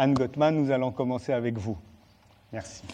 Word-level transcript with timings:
Anne 0.00 0.14
Gottman, 0.14 0.54
nous 0.54 0.70
allons 0.70 0.92
commencer 0.92 1.32
avec 1.32 1.58
vous. 1.58 1.76
Merci. 2.52 2.84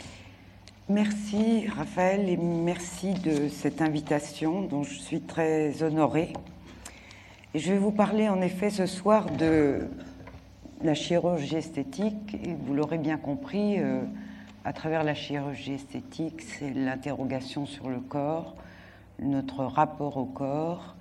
Merci 0.88 1.68
Raphaël 1.68 2.30
et 2.30 2.38
merci 2.38 3.12
de 3.12 3.48
cette 3.48 3.82
invitation 3.82 4.62
dont 4.62 4.84
je 4.84 4.94
suis 4.94 5.20
très 5.20 5.82
honorée. 5.82 6.32
Et 7.52 7.58
je 7.58 7.72
vais 7.72 7.78
vous 7.78 7.90
parler 7.90 8.30
en 8.30 8.40
effet 8.40 8.70
ce 8.70 8.86
soir 8.86 9.26
de 9.26 9.86
la 10.82 10.94
chirurgie 10.94 11.56
esthétique. 11.56 12.38
Et 12.42 12.54
vous 12.54 12.72
l'aurez 12.72 12.96
bien 12.96 13.18
compris, 13.18 13.78
euh, 13.78 14.00
à 14.64 14.72
travers 14.72 15.04
la 15.04 15.14
chirurgie 15.14 15.74
esthétique, 15.74 16.40
c'est 16.40 16.70
l'interrogation 16.70 17.66
sur 17.66 17.90
le 17.90 18.00
corps, 18.00 18.54
notre 19.18 19.62
rapport 19.66 20.16
au 20.16 20.24
corps, 20.24 20.96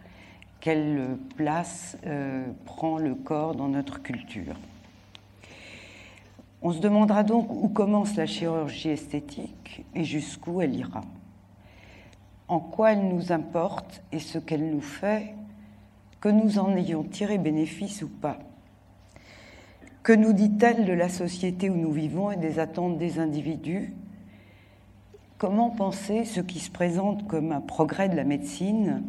quelle 0.59 1.17
place 1.38 1.98
euh, 2.05 2.45
prend 2.65 2.98
le 2.98 3.15
corps 3.15 3.55
dans 3.55 3.70
notre 3.70 4.01
culture. 4.01 4.57
On 6.66 6.72
se 6.72 6.80
demandera 6.80 7.23
donc 7.23 7.52
où 7.52 7.67
commence 7.67 8.16
la 8.16 8.26
chirurgie 8.26 8.90
esthétique 8.90 9.85
et 9.94 10.05
jusqu'où 10.05 10.62
elle 10.62 10.73
ira. 10.73 11.02
En 12.48 12.62
quoi 12.62 12.94
elle 12.94 13.09
nous 13.09 13.34
importe 13.34 14.02
et 14.13 14.20
ce 14.20 14.38
qu'elle 14.40 14.70
nous 14.70 14.81
fait, 14.81 15.34
que 16.21 16.30
nous 16.30 16.59
en 16.59 16.73
ayons 16.77 17.04
tiré 17.04 17.38
bénéfice 17.38 18.02
ou 18.02 18.07
pas. 18.07 18.40
Que 20.04 20.13
nous 20.13 20.31
dit-elle 20.31 20.85
de 20.85 20.94
la 20.94 21.09
société 21.09 21.70
où 21.70 21.76
nous 21.76 21.91
vivons 21.91 22.31
et 22.31 22.38
des 22.38 22.59
attentes 22.59 22.98
des 22.98 23.20
individus? 23.20 23.93
Comment 25.38 25.70
penser 25.70 26.23
ce 26.23 26.40
qui 26.40 26.59
se 26.59 26.71
présente 26.71 27.27
comme 27.27 27.52
un 27.52 27.59
progrès 27.59 28.07
de 28.07 28.16
la 28.16 28.23
médecine, 28.23 29.04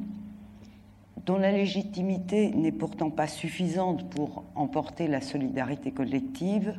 dont 1.24 1.38
la 1.38 1.52
légitimité 1.52 2.50
n'est 2.50 2.72
pourtant 2.72 3.10
pas 3.10 3.28
suffisante 3.28 4.10
pour 4.10 4.42
emporter 4.56 5.06
la 5.06 5.20
solidarité 5.20 5.92
collective, 5.92 6.76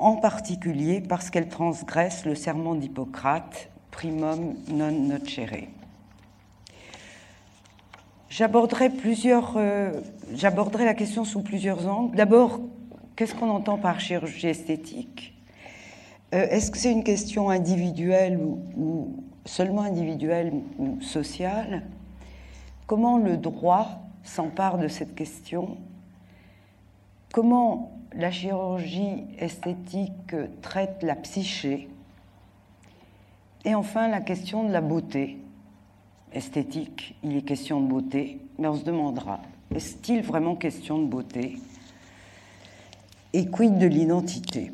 en 0.00 0.16
particulier 0.16 1.00
parce 1.00 1.30
qu'elle 1.30 1.48
transgresse 1.48 2.24
le 2.24 2.34
serment 2.34 2.74
d'Hippocrate, 2.74 3.70
primum 3.90 4.54
non 4.68 4.90
nocere. 4.90 5.68
J'aborderai 8.30 8.90
plusieurs, 8.90 9.54
euh, 9.56 9.92
j'aborderai 10.34 10.84
la 10.84 10.94
question 10.94 11.24
sous 11.24 11.42
plusieurs 11.42 11.86
angles. 11.86 12.16
D'abord, 12.16 12.60
qu'est-ce 13.14 13.34
qu'on 13.34 13.50
entend 13.50 13.76
par 13.76 14.00
chirurgie 14.00 14.46
esthétique? 14.46 15.34
Euh, 16.32 16.46
Est-ce 16.48 16.70
que 16.70 16.78
c'est 16.78 16.92
une 16.92 17.04
question 17.04 17.50
individuelle 17.50 18.38
ou, 18.38 18.62
ou, 18.76 19.24
seulement 19.44 19.82
individuelle 19.82 20.52
ou 20.78 21.00
sociale? 21.02 21.82
Comment 22.86 23.18
le 23.18 23.36
droit 23.36 24.00
s'empare 24.22 24.78
de 24.78 24.88
cette 24.88 25.14
question? 25.14 25.76
Comment 27.32 27.99
la 28.14 28.30
chirurgie 28.30 29.24
esthétique 29.38 30.34
traite 30.62 31.02
la 31.02 31.14
psyché. 31.16 31.88
Et 33.64 33.74
enfin, 33.74 34.08
la 34.08 34.20
question 34.20 34.64
de 34.64 34.72
la 34.72 34.80
beauté. 34.80 35.38
Esthétique, 36.32 37.16
il 37.24 37.36
est 37.36 37.42
question 37.42 37.80
de 37.80 37.88
beauté, 37.88 38.38
mais 38.58 38.68
on 38.68 38.76
se 38.76 38.84
demandera, 38.84 39.40
est-il 39.74 40.22
vraiment 40.22 40.54
question 40.54 40.98
de 41.00 41.06
beauté? 41.06 41.58
Et 43.32 43.46
quid 43.46 43.78
de 43.78 43.86
l'identité? 43.86 44.70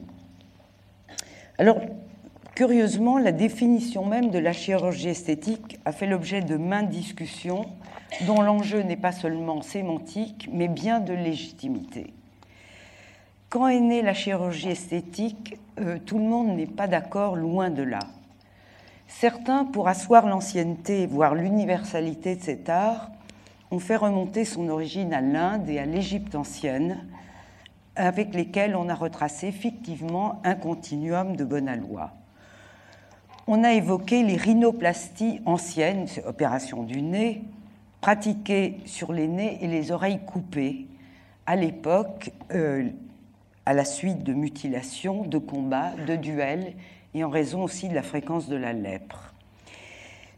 Alors, 1.57 1.81
curieusement, 2.55 3.17
la 3.17 3.33
définition 3.33 4.05
même 4.05 4.29
de 4.29 4.39
la 4.39 4.53
chirurgie 4.53 5.09
esthétique 5.09 5.79
a 5.87 5.93
fait 5.93 6.07
l'objet 6.07 6.43
de 6.43 6.59
maintes 6.59 6.91
discussions 6.91 7.65
dont 8.27 8.43
l'enjeu 8.43 8.83
n'est 8.83 8.97
pas 8.97 9.13
seulement 9.13 9.63
sémantique, 9.63 10.51
mais 10.53 10.69
bien 10.69 11.01
de 11.01 11.15
légitimité. 11.15 12.13
Quand 13.49 13.69
est 13.69 13.79
née 13.79 14.03
la 14.03 14.13
chirurgie 14.13 14.71
esthétique, 14.71 15.57
euh, 15.79 15.99
tout 16.05 16.19
le 16.19 16.25
monde 16.25 16.57
n'est 16.57 16.67
pas 16.67 16.89
d'accord, 16.89 17.37
loin 17.37 17.71
de 17.71 17.85
là. 17.85 18.01
Certains, 19.07 19.65
pour 19.65 19.87
asseoir 19.87 20.27
l'ancienneté, 20.27 21.07
voire 21.07 21.37
l'universalité 21.37 22.35
de 22.35 22.43
cet 22.43 22.69
art, 22.69 23.11
ont 23.71 23.79
fait 23.79 23.97
remonter 23.97 24.45
son 24.45 24.69
origine 24.69 25.15
à 25.15 25.21
l'Inde 25.21 25.69
et 25.69 25.79
à 25.79 25.87
l'Égypte 25.87 26.35
ancienne, 26.35 27.05
avec 27.95 28.35
lesquels 28.35 28.75
on 28.75 28.89
a 28.89 28.95
retracé 28.95 29.53
fictivement 29.53 30.41
un 30.43 30.57
continuum 30.57 31.37
de 31.37 31.45
bonne 31.45 31.73
loi. 31.77 32.11
On 33.47 33.63
a 33.63 33.73
évoqué 33.73 34.25
les 34.25 34.37
rhinoplasties 34.37 35.41
anciennes, 35.47 36.07
opération 36.27 36.83
du 36.83 37.01
nez, 37.01 37.45
pratiquées 38.01 38.81
sur 38.87 39.13
les 39.13 39.29
nez 39.29 39.59
et 39.61 39.69
les 39.69 39.93
oreilles 39.93 40.21
coupées. 40.27 40.89
À 41.47 41.55
l'époque, 41.55 42.33
euh, 42.53 42.91
à 43.67 43.75
la 43.75 43.85
suite 43.85 44.23
de 44.23 44.33
mutilations, 44.33 45.25
de 45.25 45.39
combats, 45.39 45.93
de 46.07 46.15
duels 46.15 46.75
et 47.15 47.25
en 47.25 47.31
raison 47.31 47.65
aussi 47.65 47.89
de 47.89 47.95
la 47.95 48.03
fréquence 48.03 48.49
de 48.49 48.57
la 48.57 48.73
lèpre. 48.73 49.35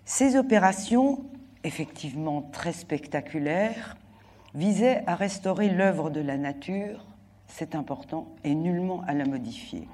Ces 0.06 0.36
opérations, 0.36 1.24
effectivement 1.62 2.40
très 2.40 2.72
spectaculaires, 2.72 3.96
visaient 4.54 5.02
à 5.06 5.14
restaurer 5.14 5.68
l'œuvre 5.68 6.08
de 6.08 6.20
la 6.20 6.38
nature, 6.38 7.04
c'est 7.46 7.74
important, 7.74 8.28
et 8.44 8.54
nullement 8.54 9.02
à 9.06 9.12
la 9.12 9.26
modifier. 9.26 9.86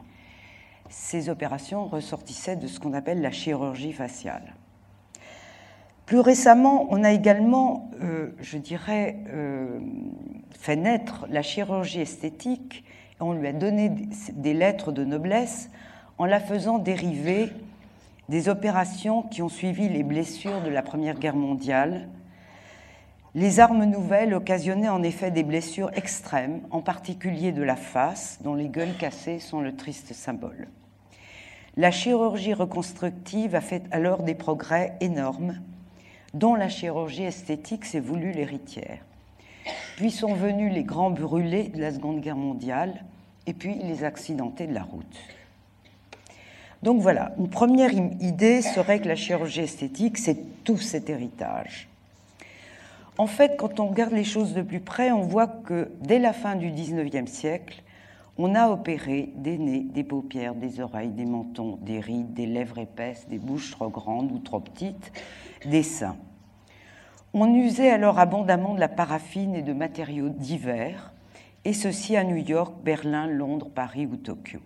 Ces 0.88 1.28
opérations 1.28 1.86
ressortissaient 1.86 2.56
de 2.56 2.68
ce 2.68 2.78
qu'on 2.78 2.92
appelle 2.92 3.20
la 3.20 3.32
chirurgie 3.32 3.92
faciale. 3.92 4.54
Plus 6.06 6.20
récemment, 6.20 6.86
on 6.90 7.02
a 7.02 7.12
également, 7.12 7.90
euh, 8.02 8.28
je 8.40 8.58
dirais, 8.58 9.16
euh, 9.28 9.80
fait 10.52 10.76
naître 10.76 11.26
la 11.30 11.42
chirurgie 11.42 12.02
esthétique 12.02 12.84
on 13.20 13.32
lui 13.32 13.46
a 13.46 13.52
donné 13.52 13.90
des 14.32 14.54
lettres 14.54 14.92
de 14.92 15.04
noblesse 15.04 15.70
en 16.18 16.24
la 16.24 16.40
faisant 16.40 16.78
dériver 16.78 17.50
des 18.28 18.48
opérations 18.48 19.22
qui 19.22 19.42
ont 19.42 19.48
suivi 19.48 19.88
les 19.88 20.02
blessures 20.02 20.62
de 20.62 20.70
la 20.70 20.82
Première 20.82 21.18
Guerre 21.18 21.36
mondiale. 21.36 22.08
Les 23.34 23.60
armes 23.60 23.84
nouvelles 23.84 24.34
occasionnaient 24.34 24.88
en 24.88 25.02
effet 25.02 25.30
des 25.30 25.42
blessures 25.42 25.90
extrêmes, 25.94 26.60
en 26.70 26.80
particulier 26.80 27.52
de 27.52 27.62
la 27.62 27.76
face, 27.76 28.38
dont 28.42 28.54
les 28.54 28.68
gueules 28.68 28.96
cassées 28.96 29.40
sont 29.40 29.60
le 29.60 29.74
triste 29.74 30.14
symbole. 30.14 30.68
La 31.76 31.90
chirurgie 31.90 32.54
reconstructive 32.54 33.56
a 33.56 33.60
fait 33.60 33.82
alors 33.90 34.22
des 34.22 34.36
progrès 34.36 34.96
énormes, 35.00 35.60
dont 36.32 36.54
la 36.54 36.68
chirurgie 36.68 37.24
esthétique 37.24 37.84
s'est 37.84 38.00
voulue 38.00 38.30
l'héritière. 38.30 38.98
Puis 39.96 40.10
sont 40.10 40.34
venus 40.34 40.72
les 40.72 40.82
grands 40.82 41.10
brûlés 41.10 41.68
de 41.68 41.80
la 41.80 41.92
Seconde 41.92 42.20
Guerre 42.20 42.36
mondiale 42.36 43.04
et 43.46 43.52
puis 43.52 43.74
les 43.74 44.04
accidentés 44.04 44.66
de 44.66 44.74
la 44.74 44.82
route. 44.82 45.18
Donc 46.82 47.00
voilà, 47.00 47.32
une 47.38 47.48
première 47.48 47.92
idée 47.92 48.60
serait 48.60 49.00
que 49.00 49.08
la 49.08 49.16
chirurgie 49.16 49.62
esthétique, 49.62 50.18
c'est 50.18 50.64
tout 50.64 50.76
cet 50.76 51.08
héritage. 51.08 51.88
En 53.16 53.26
fait, 53.26 53.56
quand 53.56 53.80
on 53.80 53.86
regarde 53.86 54.12
les 54.12 54.24
choses 54.24 54.54
de 54.54 54.62
plus 54.62 54.80
près, 54.80 55.12
on 55.12 55.22
voit 55.22 55.46
que 55.46 55.90
dès 56.00 56.18
la 56.18 56.32
fin 56.32 56.56
du 56.56 56.70
XIXe 56.70 57.30
siècle, 57.30 57.82
on 58.36 58.56
a 58.56 58.68
opéré 58.68 59.30
des 59.36 59.56
nez, 59.56 59.80
des 59.80 60.02
paupières, 60.02 60.54
des 60.54 60.80
oreilles, 60.80 61.10
des 61.10 61.24
mentons, 61.24 61.78
des 61.82 62.00
rides, 62.00 62.34
des 62.34 62.46
lèvres 62.46 62.78
épaisses, 62.78 63.28
des 63.28 63.38
bouches 63.38 63.70
trop 63.70 63.88
grandes 63.88 64.32
ou 64.32 64.38
trop 64.38 64.58
petites, 64.58 65.12
des 65.64 65.84
seins. 65.84 66.16
On 67.36 67.52
usait 67.52 67.90
alors 67.90 68.20
abondamment 68.20 68.74
de 68.74 68.80
la 68.80 68.86
paraffine 68.86 69.56
et 69.56 69.62
de 69.62 69.72
matériaux 69.72 70.28
divers, 70.28 71.12
et 71.64 71.72
ceci 71.72 72.16
à 72.16 72.22
New 72.22 72.36
York, 72.36 72.76
Berlin, 72.84 73.26
Londres, 73.26 73.70
Paris 73.74 74.06
ou 74.06 74.14
Tokyo. 74.14 74.60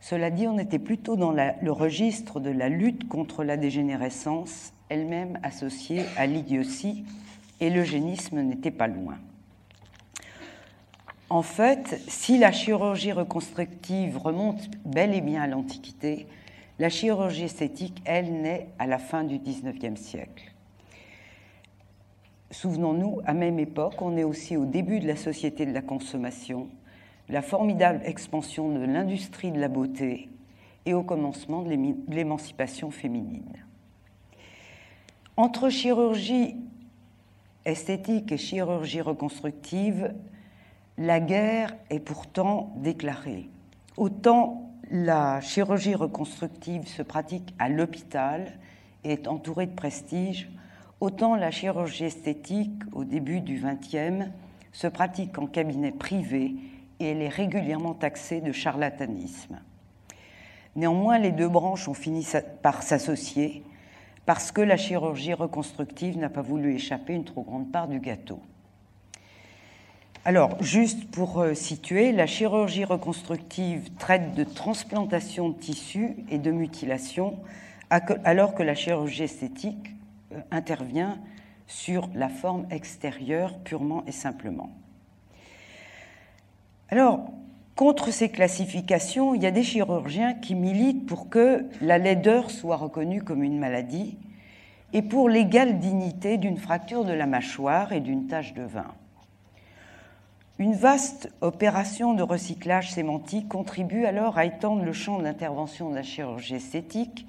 Cela 0.00 0.30
dit, 0.30 0.46
on 0.46 0.60
était 0.60 0.78
plutôt 0.78 1.16
dans 1.16 1.32
le 1.32 1.72
registre 1.72 2.38
de 2.38 2.50
la 2.50 2.68
lutte 2.68 3.08
contre 3.08 3.42
la 3.42 3.56
dégénérescence, 3.56 4.72
elle-même 4.88 5.40
associée 5.42 6.04
à 6.16 6.26
l'idiotie, 6.26 7.04
et 7.58 7.70
l'eugénisme 7.70 8.40
n'était 8.40 8.70
pas 8.70 8.86
loin. 8.86 9.18
En 11.28 11.42
fait, 11.42 12.00
si 12.06 12.38
la 12.38 12.52
chirurgie 12.52 13.10
reconstructive 13.10 14.16
remonte 14.16 14.70
bel 14.84 15.12
et 15.12 15.20
bien 15.20 15.42
à 15.42 15.48
l'Antiquité, 15.48 16.28
la 16.78 16.88
chirurgie 16.88 17.44
esthétique, 17.44 18.00
elle, 18.04 18.42
naît 18.42 18.68
à 18.78 18.86
la 18.86 18.98
fin 18.98 19.24
du 19.24 19.38
XIXe 19.38 20.00
siècle. 20.00 20.51
Souvenons-nous, 22.52 23.20
à 23.24 23.32
même 23.32 23.58
époque, 23.58 24.02
on 24.02 24.16
est 24.18 24.24
aussi 24.24 24.58
au 24.58 24.66
début 24.66 25.00
de 25.00 25.06
la 25.06 25.16
société 25.16 25.64
de 25.64 25.72
la 25.72 25.80
consommation, 25.80 26.68
la 27.30 27.40
formidable 27.40 28.02
expansion 28.04 28.68
de 28.68 28.84
l'industrie 28.84 29.52
de 29.52 29.58
la 29.58 29.68
beauté 29.68 30.28
et 30.84 30.92
au 30.92 31.02
commencement 31.02 31.62
de 31.62 31.74
l'émancipation 32.08 32.90
féminine. 32.90 33.56
Entre 35.38 35.70
chirurgie 35.70 36.56
esthétique 37.64 38.30
et 38.32 38.36
chirurgie 38.36 39.00
reconstructive, 39.00 40.12
la 40.98 41.20
guerre 41.20 41.74
est 41.88 42.00
pourtant 42.00 42.74
déclarée. 42.76 43.48
Autant 43.96 44.70
la 44.90 45.40
chirurgie 45.40 45.94
reconstructive 45.94 46.86
se 46.86 47.00
pratique 47.00 47.54
à 47.58 47.70
l'hôpital 47.70 48.58
et 49.04 49.12
est 49.12 49.26
entourée 49.26 49.66
de 49.66 49.74
prestige, 49.74 50.50
autant 51.02 51.34
la 51.34 51.50
chirurgie 51.50 52.04
esthétique, 52.04 52.80
au 52.92 53.02
début 53.02 53.40
du 53.40 53.60
XXe, 53.60 54.30
se 54.70 54.86
pratique 54.86 55.36
en 55.36 55.48
cabinet 55.48 55.90
privé 55.90 56.54
et 57.00 57.06
elle 57.06 57.22
est 57.22 57.28
régulièrement 57.28 57.92
taxée 57.92 58.40
de 58.40 58.52
charlatanisme. 58.52 59.58
Néanmoins, 60.76 61.18
les 61.18 61.32
deux 61.32 61.48
branches 61.48 61.88
ont 61.88 61.94
fini 61.94 62.24
par 62.62 62.84
s'associer 62.84 63.64
parce 64.26 64.52
que 64.52 64.60
la 64.60 64.76
chirurgie 64.76 65.34
reconstructive 65.34 66.16
n'a 66.18 66.28
pas 66.28 66.40
voulu 66.40 66.72
échapper 66.72 67.14
une 67.14 67.24
trop 67.24 67.42
grande 67.42 67.72
part 67.72 67.88
du 67.88 67.98
gâteau. 67.98 68.38
Alors, 70.24 70.62
juste 70.62 71.10
pour 71.10 71.40
euh, 71.40 71.54
situer, 71.54 72.12
la 72.12 72.28
chirurgie 72.28 72.84
reconstructive 72.84 73.90
traite 73.98 74.34
de 74.36 74.44
transplantation 74.44 75.48
de 75.48 75.58
tissus 75.58 76.14
et 76.30 76.38
de 76.38 76.52
mutilation, 76.52 77.40
alors 77.90 78.54
que 78.54 78.62
la 78.62 78.76
chirurgie 78.76 79.24
esthétique 79.24 79.92
intervient 80.50 81.18
sur 81.66 82.08
la 82.14 82.28
forme 82.28 82.66
extérieure 82.70 83.58
purement 83.58 84.04
et 84.06 84.12
simplement. 84.12 84.70
Alors, 86.90 87.32
contre 87.74 88.10
ces 88.10 88.28
classifications, 88.28 89.34
il 89.34 89.42
y 89.42 89.46
a 89.46 89.50
des 89.50 89.62
chirurgiens 89.62 90.34
qui 90.34 90.54
militent 90.54 91.06
pour 91.06 91.30
que 91.30 91.64
la 91.80 91.98
laideur 91.98 92.50
soit 92.50 92.76
reconnue 92.76 93.22
comme 93.22 93.42
une 93.42 93.58
maladie 93.58 94.18
et 94.92 95.00
pour 95.00 95.28
l'égale 95.28 95.78
dignité 95.78 96.36
d'une 96.36 96.58
fracture 96.58 97.04
de 97.04 97.12
la 97.12 97.26
mâchoire 97.26 97.92
et 97.92 98.00
d'une 98.00 98.26
tache 98.26 98.52
de 98.52 98.62
vin. 98.62 98.92
Une 100.58 100.74
vaste 100.74 101.32
opération 101.40 102.12
de 102.12 102.22
recyclage 102.22 102.92
sémantique 102.92 103.48
contribue 103.48 104.04
alors 104.04 104.36
à 104.36 104.44
étendre 104.44 104.84
le 104.84 104.92
champ 104.92 105.18
d'intervention 105.18 105.88
de 105.88 105.94
la 105.94 106.02
chirurgie 106.02 106.56
esthétique 106.56 107.26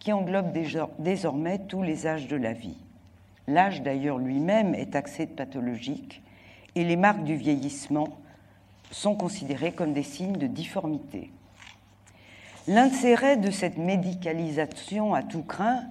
qui 0.00 0.12
englobe 0.12 0.52
désormais 0.98 1.58
tous 1.58 1.82
les 1.82 2.06
âges 2.06 2.26
de 2.26 2.36
la 2.36 2.52
vie. 2.52 2.78
L'âge 3.46 3.82
d'ailleurs 3.82 4.18
lui-même 4.18 4.74
est 4.74 4.92
taxé 4.92 5.26
de 5.26 5.32
pathologique 5.32 6.22
et 6.74 6.84
les 6.84 6.96
marques 6.96 7.24
du 7.24 7.36
vieillissement 7.36 8.08
sont 8.90 9.14
considérées 9.14 9.72
comme 9.72 9.92
des 9.92 10.02
signes 10.02 10.36
de 10.36 10.46
difformité. 10.46 11.30
L'intérêt 12.66 13.36
de 13.36 13.50
cette 13.50 13.78
médicalisation 13.78 15.14
à 15.14 15.22
tout 15.22 15.42
craint, 15.42 15.84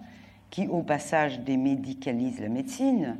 qui 0.50 0.68
au 0.68 0.82
passage 0.82 1.40
démédicalise 1.42 2.40
la 2.40 2.50
médecine, 2.50 3.18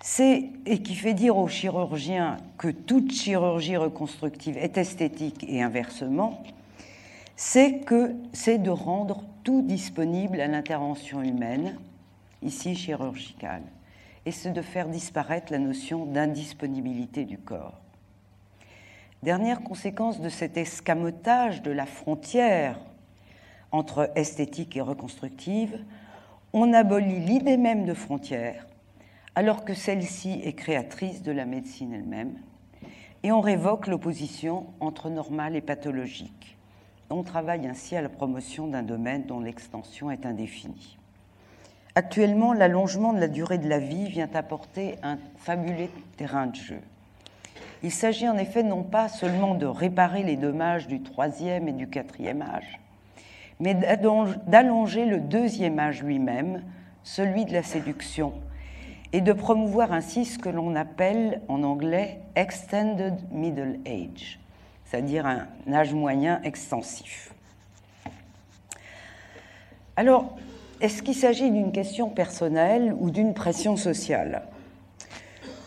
c'est, 0.00 0.44
et 0.66 0.82
qui 0.82 0.94
fait 0.94 1.14
dire 1.14 1.36
aux 1.36 1.48
chirurgiens 1.48 2.36
que 2.58 2.68
toute 2.68 3.12
chirurgie 3.12 3.76
reconstructive 3.76 4.56
est 4.58 4.76
esthétique 4.76 5.44
et 5.48 5.62
inversement, 5.62 6.42
c'est 7.36 7.80
que 7.80 8.14
c'est 8.32 8.58
de 8.58 8.70
rendre 8.70 9.24
tout 9.42 9.62
disponible 9.62 10.40
à 10.40 10.46
l'intervention 10.46 11.22
humaine, 11.22 11.78
ici 12.42 12.74
chirurgicale, 12.74 13.62
et 14.26 14.32
c'est 14.32 14.52
de 14.52 14.62
faire 14.62 14.88
disparaître 14.88 15.52
la 15.52 15.58
notion 15.58 16.06
d'indisponibilité 16.06 17.24
du 17.24 17.38
corps. 17.38 17.80
Dernière 19.22 19.62
conséquence 19.62 20.20
de 20.20 20.28
cet 20.28 20.56
escamotage 20.56 21.62
de 21.62 21.70
la 21.70 21.86
frontière 21.86 22.78
entre 23.72 24.10
esthétique 24.14 24.76
et 24.76 24.80
reconstructive, 24.80 25.78
on 26.52 26.72
abolit 26.72 27.20
l'idée 27.20 27.56
même 27.56 27.84
de 27.84 27.94
frontière 27.94 28.66
alors 29.34 29.64
que 29.64 29.74
celle-ci 29.74 30.40
est 30.44 30.52
créatrice 30.52 31.22
de 31.22 31.32
la 31.32 31.44
médecine 31.44 31.92
elle-même, 31.92 32.34
et 33.22 33.32
on 33.32 33.40
révoque 33.40 33.86
l'opposition 33.86 34.66
entre 34.80 35.10
normal 35.10 35.56
et 35.56 35.60
pathologique. 35.60 36.56
On 37.10 37.22
travaille 37.22 37.66
ainsi 37.66 37.96
à 37.96 38.02
la 38.02 38.08
promotion 38.08 38.66
d'un 38.66 38.82
domaine 38.82 39.24
dont 39.24 39.40
l'extension 39.40 40.10
est 40.10 40.26
indéfinie. 40.26 40.96
Actuellement, 41.94 42.52
l'allongement 42.52 43.12
de 43.12 43.20
la 43.20 43.28
durée 43.28 43.58
de 43.58 43.68
la 43.68 43.78
vie 43.78 44.08
vient 44.08 44.28
apporter 44.34 44.96
un 45.02 45.18
fabuleux 45.36 45.90
terrain 46.16 46.46
de 46.46 46.56
jeu. 46.56 46.80
Il 47.84 47.92
s'agit 47.92 48.28
en 48.28 48.36
effet 48.36 48.62
non 48.62 48.82
pas 48.82 49.08
seulement 49.08 49.54
de 49.54 49.66
réparer 49.66 50.22
les 50.22 50.36
dommages 50.36 50.88
du 50.88 51.02
troisième 51.02 51.68
et 51.68 51.72
du 51.72 51.88
quatrième 51.88 52.42
âge, 52.42 52.80
mais 53.60 53.74
d'allonger 53.74 55.04
le 55.04 55.20
deuxième 55.20 55.78
âge 55.78 56.02
lui-même, 56.02 56.62
celui 57.04 57.44
de 57.44 57.52
la 57.52 57.62
séduction, 57.62 58.32
et 59.12 59.20
de 59.20 59.32
promouvoir 59.32 59.92
ainsi 59.92 60.24
ce 60.24 60.38
que 60.38 60.48
l'on 60.48 60.74
appelle 60.74 61.42
en 61.48 61.62
anglais 61.62 62.20
Extended 62.34 63.14
Middle 63.30 63.78
Age, 63.86 64.40
c'est-à-dire 64.86 65.26
un 65.26 65.46
âge 65.72 65.92
moyen 65.92 66.40
extensif. 66.42 67.32
Alors, 69.96 70.36
est-ce 70.80 71.02
qu'il 71.02 71.14
s'agit 71.14 71.50
d'une 71.50 71.72
question 71.72 72.10
personnelle 72.10 72.94
ou 72.98 73.10
d'une 73.10 73.32
pression 73.32 73.76
sociale? 73.76 74.42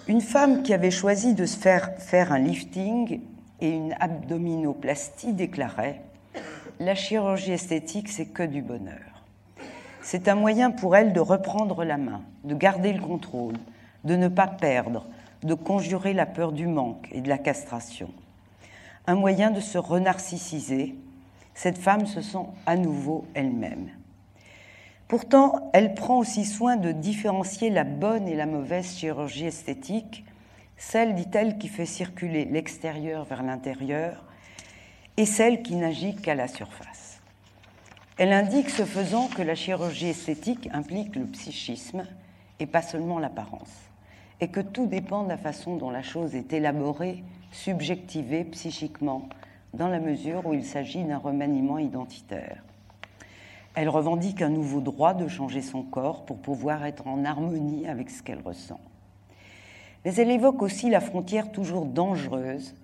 Une 0.08 0.22
femme 0.22 0.64
qui 0.64 0.74
avait 0.74 0.92
choisi 0.92 1.34
de 1.34 1.46
se 1.46 1.58
faire 1.58 1.92
faire 1.98 2.32
un 2.32 2.40
lifting 2.40 3.22
et 3.62 3.70
une 3.70 3.96
abdominoplastie 4.00 5.34
déclarait 5.34 6.02
La 6.80 6.94
chirurgie 6.94 7.54
esthétique, 7.54 8.10
c'est 8.10 8.28
que 8.28 8.44
du 8.44 8.62
bonheur. 8.62 9.24
C'est 10.02 10.28
un 10.28 10.36
moyen 10.36 10.72
pour 10.72 10.96
elle 10.96 11.14
de 11.14 11.20
reprendre 11.20 11.84
la 11.84 11.98
main, 11.98 12.22
de 12.44 12.54
garder 12.56 12.94
le 12.94 13.02
contrôle, 13.02 13.56
de 14.04 14.16
ne 14.16 14.28
pas 14.28 14.48
perdre, 14.48 15.06
de 15.44 15.54
conjurer 15.54 16.14
la 16.14 16.26
peur 16.26 16.52
du 16.52 16.68
manque 16.68 17.10
et 17.12 17.22
de 17.22 17.30
la 17.30 17.38
castration. 17.38 18.10
Un 19.08 19.16
moyen 19.16 19.52
de 19.52 19.62
se 19.62 19.78
renarcissiser. 19.78 20.96
Cette 21.54 21.78
femme 21.78 22.06
se 22.06 22.22
sent 22.22 22.46
à 22.66 22.76
nouveau 22.76 23.26
elle-même. 23.34 23.90
Pourtant, 25.08 25.70
elle 25.74 25.94
prend 25.94 26.18
aussi 26.18 26.44
soin 26.44 26.76
de 26.76 26.92
différencier 26.92 27.70
la 27.70 27.86
bonne 27.86 28.28
et 28.28 28.36
la 28.36 28.46
mauvaise 28.46 28.98
chirurgie 28.98 29.46
esthétique, 29.46 30.26
celle, 30.76 31.16
dit-elle, 31.16 31.58
qui 31.58 31.70
fait 31.70 31.86
circuler 31.86 32.44
l'extérieur 32.44 33.24
vers 33.24 33.42
l'intérieur, 33.42 34.26
et 35.16 35.26
celle 35.26 35.64
qui 35.64 35.76
n'agit 35.76 36.16
qu'à 36.16 36.36
la 36.36 36.50
surface. 36.50 37.22
Elle 38.18 38.34
indique 38.34 38.70
ce 38.70 38.84
faisant 38.84 39.28
que 39.28 39.42
la 39.42 39.56
chirurgie 39.56 40.10
esthétique 40.10 40.70
implique 40.74 41.16
le 41.16 41.26
psychisme 41.26 42.04
et 42.60 42.66
pas 42.66 42.82
seulement 42.82 43.20
l'apparence, 43.20 43.74
et 44.42 44.50
que 44.50 44.60
tout 44.60 44.88
dépend 44.88 45.24
de 45.24 45.30
la 45.30 45.38
façon 45.38 45.78
dont 45.78 45.90
la 45.90 46.04
chose 46.04 46.36
est 46.36 46.52
élaborée, 46.52 47.24
subjectivée 47.52 48.44
psychiquement, 48.46 49.30
dans 49.74 49.88
la 49.88 50.00
mesure 50.00 50.46
où 50.46 50.54
il 50.54 50.66
s'agit 50.66 51.04
d'un 51.04 51.18
remaniement 51.18 51.78
identitaire. 51.78 52.64
Elle 53.76 53.90
revendique 53.90 54.42
un 54.42 54.50
nouveau 54.50 54.82
droit 54.82 55.14
de 55.14 55.28
changer 55.28 55.62
son 55.62 55.84
corps 55.84 56.26
pour 56.26 56.38
pouvoir 56.38 56.86
être 56.86 57.08
en 57.08 57.26
harmonie 57.26 57.88
avec 57.88 58.10
ce 58.10 58.24
qu'elle 58.24 58.42
ressent. 58.42 58.80
Mais 60.04 60.16
elle 60.16 60.32
évoque 60.32 60.62
aussi 60.62 60.90
la 60.90 61.02
frontière 61.02 61.52
toujours 61.52 61.86
dangereuse 61.86 62.76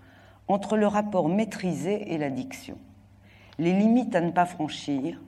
entre 0.47 0.77
le 0.77 0.87
rapport 0.87 1.29
maîtrisé 1.29 2.13
et 2.13 2.17
l'addiction 2.17 2.77
les 3.59 3.73
limites 3.73 4.15
à 4.15 4.21
ne 4.21 4.31
pas 4.31 4.45
franchir, 4.45 5.21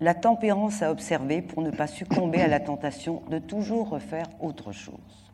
la 0.00 0.14
tempérance 0.14 0.82
à 0.82 0.90
observer 0.90 1.42
pour 1.42 1.62
ne 1.62 1.70
pas 1.70 1.86
succomber 1.86 2.40
à 2.40 2.48
la 2.48 2.60
tentation 2.60 3.22
de 3.30 3.38
toujours 3.38 3.90
refaire 3.90 4.26
autre 4.40 4.72
chose. 4.72 5.29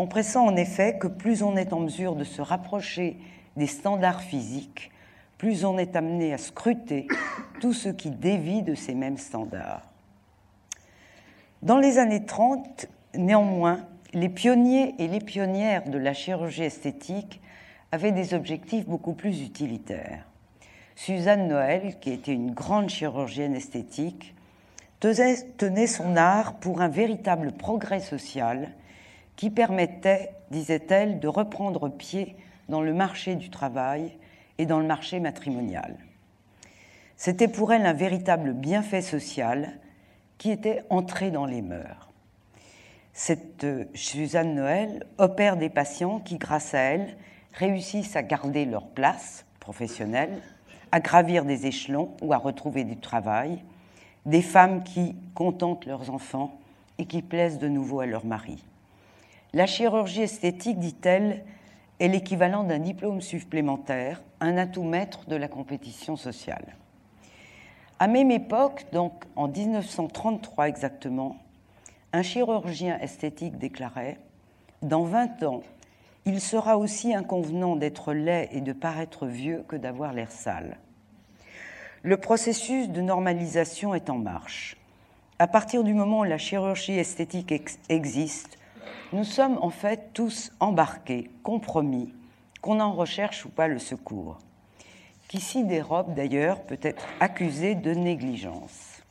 On 0.00 0.06
pressent 0.06 0.36
en 0.36 0.56
effet 0.56 0.96
que 0.96 1.08
plus 1.08 1.42
on 1.42 1.58
est 1.58 1.74
en 1.74 1.80
mesure 1.80 2.16
de 2.16 2.24
se 2.24 2.40
rapprocher 2.40 3.18
des 3.56 3.66
standards 3.66 4.22
physiques, 4.22 4.90
plus 5.36 5.66
on 5.66 5.76
est 5.76 5.94
amené 5.94 6.32
à 6.32 6.38
scruter 6.38 7.06
tout 7.60 7.74
ce 7.74 7.90
qui 7.90 8.10
dévie 8.10 8.62
de 8.62 8.74
ces 8.74 8.94
mêmes 8.94 9.18
standards. 9.18 9.82
Dans 11.60 11.76
les 11.76 11.98
années 11.98 12.24
30, 12.24 12.86
néanmoins, 13.12 13.86
les 14.14 14.30
pionniers 14.30 14.94
et 14.98 15.06
les 15.06 15.20
pionnières 15.20 15.86
de 15.86 15.98
la 15.98 16.14
chirurgie 16.14 16.62
esthétique 16.62 17.42
avaient 17.92 18.10
des 18.10 18.32
objectifs 18.32 18.86
beaucoup 18.86 19.12
plus 19.12 19.42
utilitaires. 19.42 20.24
Suzanne 20.96 21.46
Noël, 21.46 21.98
qui 22.00 22.10
était 22.10 22.32
une 22.32 22.52
grande 22.52 22.88
chirurgienne 22.88 23.54
esthétique, 23.54 24.34
tenait 25.00 25.86
son 25.86 26.16
art 26.16 26.54
pour 26.54 26.80
un 26.80 26.88
véritable 26.88 27.52
progrès 27.52 28.00
social 28.00 28.72
qui 29.36 29.50
permettait, 29.50 30.30
disait-elle, 30.50 31.20
de 31.20 31.28
reprendre 31.28 31.88
pied 31.88 32.36
dans 32.68 32.82
le 32.82 32.92
marché 32.92 33.34
du 33.34 33.50
travail 33.50 34.16
et 34.58 34.66
dans 34.66 34.78
le 34.78 34.86
marché 34.86 35.20
matrimonial. 35.20 35.96
C'était 37.16 37.48
pour 37.48 37.72
elle 37.72 37.86
un 37.86 37.92
véritable 37.92 38.52
bienfait 38.52 39.02
social 39.02 39.78
qui 40.38 40.50
était 40.50 40.82
entré 40.88 41.30
dans 41.30 41.46
les 41.46 41.62
mœurs. 41.62 42.08
Cette 43.12 43.64
euh, 43.64 43.84
Suzanne 43.94 44.54
Noël 44.54 45.04
opère 45.18 45.56
des 45.56 45.68
patients 45.68 46.20
qui, 46.20 46.38
grâce 46.38 46.74
à 46.74 46.78
elle, 46.78 47.16
réussissent 47.52 48.16
à 48.16 48.22
garder 48.22 48.64
leur 48.64 48.86
place 48.86 49.44
professionnelle 49.58 50.40
à 50.92 51.00
gravir 51.00 51.44
des 51.44 51.66
échelons 51.66 52.16
ou 52.20 52.32
à 52.32 52.36
retrouver 52.36 52.84
du 52.84 52.96
travail, 52.96 53.62
des 54.26 54.42
femmes 54.42 54.82
qui 54.82 55.14
contentent 55.34 55.86
leurs 55.86 56.10
enfants 56.10 56.58
et 56.98 57.06
qui 57.06 57.22
plaisent 57.22 57.58
de 57.58 57.68
nouveau 57.68 58.00
à 58.00 58.06
leur 58.06 58.24
mari. 58.24 58.62
La 59.52 59.66
chirurgie 59.66 60.22
esthétique, 60.22 60.78
dit-elle, 60.78 61.44
est 61.98 62.06
l'équivalent 62.06 62.62
d'un 62.62 62.78
diplôme 62.78 63.20
supplémentaire, 63.20 64.22
un 64.40 64.56
atout 64.56 64.84
maître 64.84 65.28
de 65.28 65.34
la 65.34 65.48
compétition 65.48 66.16
sociale. 66.16 66.76
À 67.98 68.06
même 68.06 68.30
époque, 68.30 68.86
donc 68.92 69.24
en 69.34 69.48
1933 69.48 70.68
exactement, 70.68 71.36
un 72.12 72.22
chirurgien 72.22 72.98
esthétique 73.00 73.58
déclarait 73.58 74.18
Dans 74.82 75.02
20 75.02 75.42
ans, 75.42 75.62
il 76.26 76.40
sera 76.40 76.78
aussi 76.78 77.12
inconvenant 77.12 77.74
d'être 77.74 78.12
laid 78.12 78.48
et 78.52 78.60
de 78.60 78.72
paraître 78.72 79.26
vieux 79.26 79.64
que 79.66 79.76
d'avoir 79.76 80.12
l'air 80.12 80.30
sale. 80.30 80.78
Le 82.02 82.16
processus 82.16 82.88
de 82.88 83.00
normalisation 83.00 83.96
est 83.96 84.10
en 84.10 84.18
marche. 84.18 84.76
À 85.40 85.48
partir 85.48 85.82
du 85.82 85.92
moment 85.92 86.20
où 86.20 86.24
la 86.24 86.38
chirurgie 86.38 86.98
esthétique 86.98 87.52
existe, 87.88 88.59
nous 89.12 89.24
sommes 89.24 89.58
en 89.60 89.70
fait 89.70 90.10
tous 90.12 90.52
embarqués, 90.60 91.30
compromis, 91.42 92.14
qu'on 92.60 92.80
en 92.80 92.92
recherche 92.92 93.44
ou 93.44 93.48
pas 93.48 93.68
le 93.68 93.78
secours, 93.78 94.38
qui 95.28 95.40
s'y 95.40 95.64
dérobe 95.64 96.14
d'ailleurs 96.14 96.62
peut 96.62 96.78
être 96.82 97.06
accusé 97.20 97.74
de 97.74 97.92
négligence. 97.92 99.02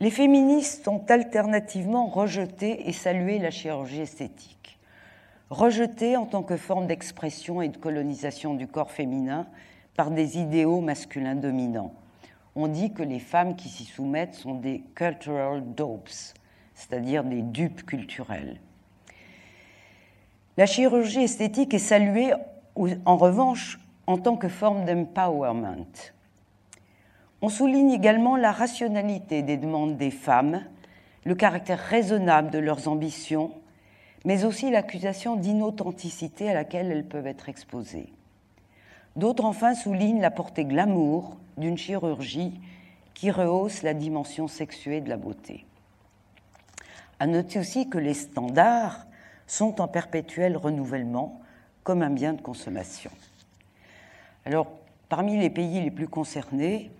Les 0.00 0.10
féministes 0.10 0.88
ont 0.88 1.02
alternativement 1.08 2.06
rejeté 2.06 2.88
et 2.88 2.92
salué 2.92 3.38
la 3.38 3.50
chirurgie 3.50 4.02
esthétique. 4.02 4.78
Rejeté 5.48 6.16
en 6.16 6.26
tant 6.26 6.42
que 6.42 6.56
forme 6.56 6.86
d'expression 6.86 7.62
et 7.62 7.68
de 7.68 7.76
colonisation 7.78 8.54
du 8.54 8.66
corps 8.66 8.90
féminin 8.90 9.46
par 9.96 10.10
des 10.10 10.38
idéaux 10.38 10.80
masculins 10.80 11.34
dominants. 11.34 11.94
On 12.56 12.68
dit 12.68 12.92
que 12.92 13.02
les 13.02 13.20
femmes 13.20 13.56
qui 13.56 13.68
s'y 13.68 13.84
soumettent 13.84 14.34
sont 14.34 14.54
des 14.54 14.82
cultural 14.94 15.62
dopes, 15.74 16.10
c'est-à-dire 16.76 17.24
des 17.24 17.42
dupes 17.42 17.84
culturelles. 17.84 18.60
La 20.56 20.66
chirurgie 20.66 21.22
esthétique 21.22 21.74
est 21.74 21.78
saluée 21.78 22.32
en 22.76 23.16
revanche 23.16 23.80
en 24.06 24.18
tant 24.18 24.36
que 24.36 24.48
forme 24.48 24.84
d'empowerment. 24.84 26.12
On 27.42 27.48
souligne 27.48 27.90
également 27.90 28.36
la 28.36 28.52
rationalité 28.52 29.42
des 29.42 29.56
demandes 29.56 29.96
des 29.96 30.10
femmes, 30.10 30.62
le 31.24 31.34
caractère 31.34 31.78
raisonnable 31.78 32.50
de 32.50 32.58
leurs 32.58 32.88
ambitions, 32.88 33.52
mais 34.24 34.44
aussi 34.44 34.70
l'accusation 34.70 35.36
d'inauthenticité 35.36 36.50
à 36.50 36.54
laquelle 36.54 36.90
elles 36.90 37.06
peuvent 37.06 37.26
être 37.26 37.48
exposées. 37.48 38.12
D'autres 39.16 39.44
enfin 39.44 39.74
soulignent 39.74 40.20
la 40.20 40.30
portée 40.30 40.64
glamour 40.64 41.36
d'une 41.58 41.78
chirurgie 41.78 42.60
qui 43.14 43.30
rehausse 43.30 43.82
la 43.82 43.94
dimension 43.94 44.46
sexuée 44.46 45.00
de 45.00 45.08
la 45.08 45.16
beauté. 45.16 45.65
À 47.18 47.26
noter 47.26 47.58
aussi 47.58 47.88
que 47.88 47.98
les 47.98 48.14
standards 48.14 49.06
sont 49.46 49.80
en 49.80 49.88
perpétuel 49.88 50.56
renouvellement 50.56 51.40
comme 51.82 52.02
un 52.02 52.10
bien 52.10 52.32
de 52.32 52.42
consommation. 52.42 53.10
Alors, 54.44 54.68
parmi 55.08 55.38
les 55.38 55.50
pays 55.50 55.80
les 55.80 55.90
plus 55.90 56.08
concernés, 56.08 56.90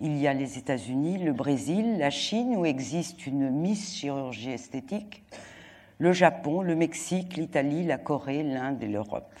il 0.00 0.16
y 0.16 0.26
a 0.26 0.34
les 0.34 0.58
États-Unis, 0.58 1.18
le 1.18 1.32
Brésil, 1.32 1.98
la 1.98 2.10
Chine, 2.10 2.56
où 2.56 2.66
existe 2.66 3.26
une 3.26 3.50
Miss 3.50 3.94
chirurgie 3.94 4.50
esthétique, 4.50 5.22
le 5.98 6.12
Japon, 6.12 6.62
le 6.62 6.74
Mexique, 6.74 7.36
l'Italie, 7.36 7.84
la 7.84 7.98
Corée, 7.98 8.42
l'Inde 8.42 8.82
et 8.82 8.88
l'Europe. 8.88 9.32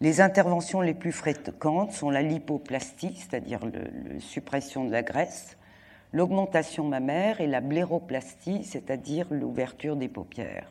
Les 0.00 0.20
interventions 0.20 0.80
les 0.80 0.94
plus 0.94 1.12
fréquentes 1.12 1.92
sont 1.92 2.10
la 2.10 2.22
lipoplastie, 2.22 3.16
c'est-à-dire 3.16 3.60
la 3.66 4.20
suppression 4.20 4.84
de 4.84 4.92
la 4.92 5.02
graisse, 5.02 5.57
l'augmentation 6.12 6.84
mammaire 6.84 7.40
et 7.40 7.46
la 7.46 7.60
bléroplastie, 7.60 8.64
c'est-à-dire 8.64 9.26
l'ouverture 9.30 9.96
des 9.96 10.08
paupières. 10.08 10.70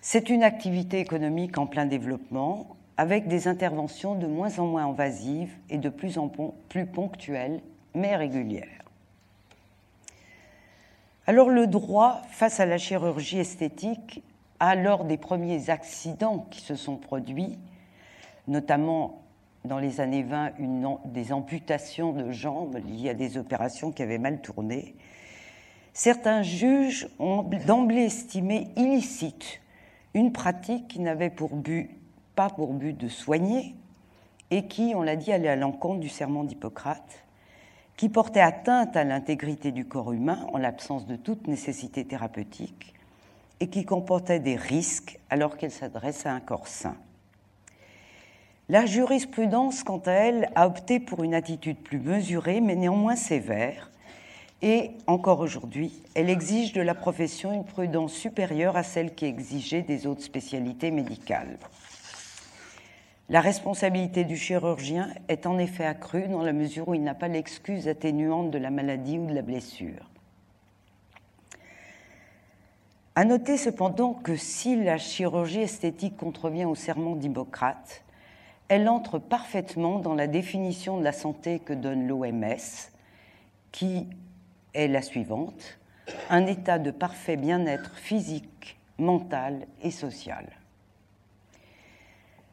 C'est 0.00 0.28
une 0.28 0.42
activité 0.42 1.00
économique 1.00 1.56
en 1.56 1.66
plein 1.66 1.86
développement, 1.86 2.76
avec 2.96 3.26
des 3.26 3.48
interventions 3.48 4.14
de 4.14 4.26
moins 4.26 4.58
en 4.58 4.66
moins 4.66 4.86
invasives 4.86 5.52
et 5.70 5.78
de 5.78 5.88
plus 5.88 6.18
en 6.18 6.30
plus 6.68 6.86
ponctuelles, 6.86 7.60
mais 7.94 8.14
régulières. 8.14 8.84
Alors 11.26 11.48
le 11.48 11.66
droit 11.66 12.20
face 12.30 12.60
à 12.60 12.66
la 12.66 12.76
chirurgie 12.78 13.38
esthétique 13.38 14.22
a, 14.60 14.76
lors 14.76 15.04
des 15.04 15.16
premiers 15.16 15.70
accidents 15.70 16.46
qui 16.50 16.60
se 16.60 16.76
sont 16.76 16.96
produits, 16.96 17.58
notamment 18.46 19.23
dans 19.64 19.78
les 19.78 20.00
années 20.00 20.22
20, 20.22 20.52
une, 20.58 20.96
des 21.06 21.32
amputations 21.32 22.12
de 22.12 22.30
jambes 22.30 22.78
liées 22.86 23.10
à 23.10 23.14
des 23.14 23.38
opérations 23.38 23.92
qui 23.92 24.02
avaient 24.02 24.18
mal 24.18 24.40
tourné, 24.42 24.94
certains 25.92 26.42
juges 26.42 27.08
ont 27.18 27.42
d'emblée 27.66 28.04
estimé 28.04 28.68
illicite 28.76 29.60
une 30.12 30.32
pratique 30.32 30.88
qui 30.88 31.00
n'avait 31.00 31.30
pas 31.30 32.50
pour 32.50 32.72
but 32.74 32.96
de 32.96 33.08
soigner, 33.08 33.74
et 34.50 34.66
qui, 34.66 34.92
on 34.94 35.02
l'a 35.02 35.16
dit, 35.16 35.32
allait 35.32 35.48
à 35.48 35.56
l'encontre 35.56 36.00
du 36.00 36.08
serment 36.08 36.44
d'Hippocrate, 36.44 37.24
qui 37.96 38.08
portait 38.08 38.40
atteinte 38.40 38.96
à 38.96 39.04
l'intégrité 39.04 39.72
du 39.72 39.86
corps 39.86 40.12
humain 40.12 40.46
en 40.52 40.58
l'absence 40.58 41.06
de 41.06 41.16
toute 41.16 41.48
nécessité 41.48 42.04
thérapeutique, 42.04 42.94
et 43.60 43.68
qui 43.68 43.84
comportait 43.84 44.40
des 44.40 44.56
risques 44.56 45.18
alors 45.30 45.56
qu'elle 45.56 45.70
s'adresse 45.70 46.26
à 46.26 46.32
un 46.32 46.40
corps 46.40 46.68
sain. 46.68 46.96
La 48.70 48.86
jurisprudence, 48.86 49.82
quant 49.82 50.02
à 50.06 50.12
elle, 50.12 50.48
a 50.54 50.66
opté 50.66 50.98
pour 50.98 51.22
une 51.22 51.34
attitude 51.34 51.76
plus 51.76 51.98
mesurée, 51.98 52.62
mais 52.62 52.76
néanmoins 52.76 53.16
sévère, 53.16 53.90
et 54.62 54.92
encore 55.06 55.40
aujourd'hui, 55.40 55.92
elle 56.14 56.30
exige 56.30 56.72
de 56.72 56.80
la 56.80 56.94
profession 56.94 57.52
une 57.52 57.66
prudence 57.66 58.14
supérieure 58.14 58.78
à 58.78 58.82
celle 58.82 59.14
qui 59.14 59.26
est 59.26 59.28
exigée 59.28 59.82
des 59.82 60.06
autres 60.06 60.22
spécialités 60.22 60.90
médicales. 60.90 61.58
La 63.28 63.42
responsabilité 63.42 64.24
du 64.24 64.38
chirurgien 64.38 65.10
est 65.28 65.46
en 65.46 65.58
effet 65.58 65.84
accrue 65.84 66.28
dans 66.28 66.42
la 66.42 66.54
mesure 66.54 66.88
où 66.88 66.94
il 66.94 67.02
n'a 67.02 67.14
pas 67.14 67.28
l'excuse 67.28 67.88
atténuante 67.88 68.50
de 68.50 68.58
la 68.58 68.70
maladie 68.70 69.18
ou 69.18 69.26
de 69.26 69.34
la 69.34 69.42
blessure. 69.42 70.10
À 73.14 73.26
noter 73.26 73.58
cependant 73.58 74.14
que 74.14 74.36
si 74.36 74.82
la 74.82 74.96
chirurgie 74.96 75.60
esthétique 75.60 76.16
contrevient 76.16 76.64
au 76.64 76.74
serment 76.74 77.16
d'Hippocrate, 77.16 78.03
elle 78.68 78.88
entre 78.88 79.18
parfaitement 79.18 79.98
dans 79.98 80.14
la 80.14 80.26
définition 80.26 80.98
de 80.98 81.04
la 81.04 81.12
santé 81.12 81.58
que 81.58 81.72
donne 81.72 82.06
l'OMS, 82.06 82.90
qui 83.72 84.08
est 84.72 84.88
la 84.88 85.02
suivante, 85.02 85.78
un 86.30 86.46
état 86.46 86.78
de 86.78 86.90
parfait 86.90 87.36
bien-être 87.36 87.96
physique, 87.96 88.78
mental 88.98 89.66
et 89.82 89.90
social. 89.90 90.46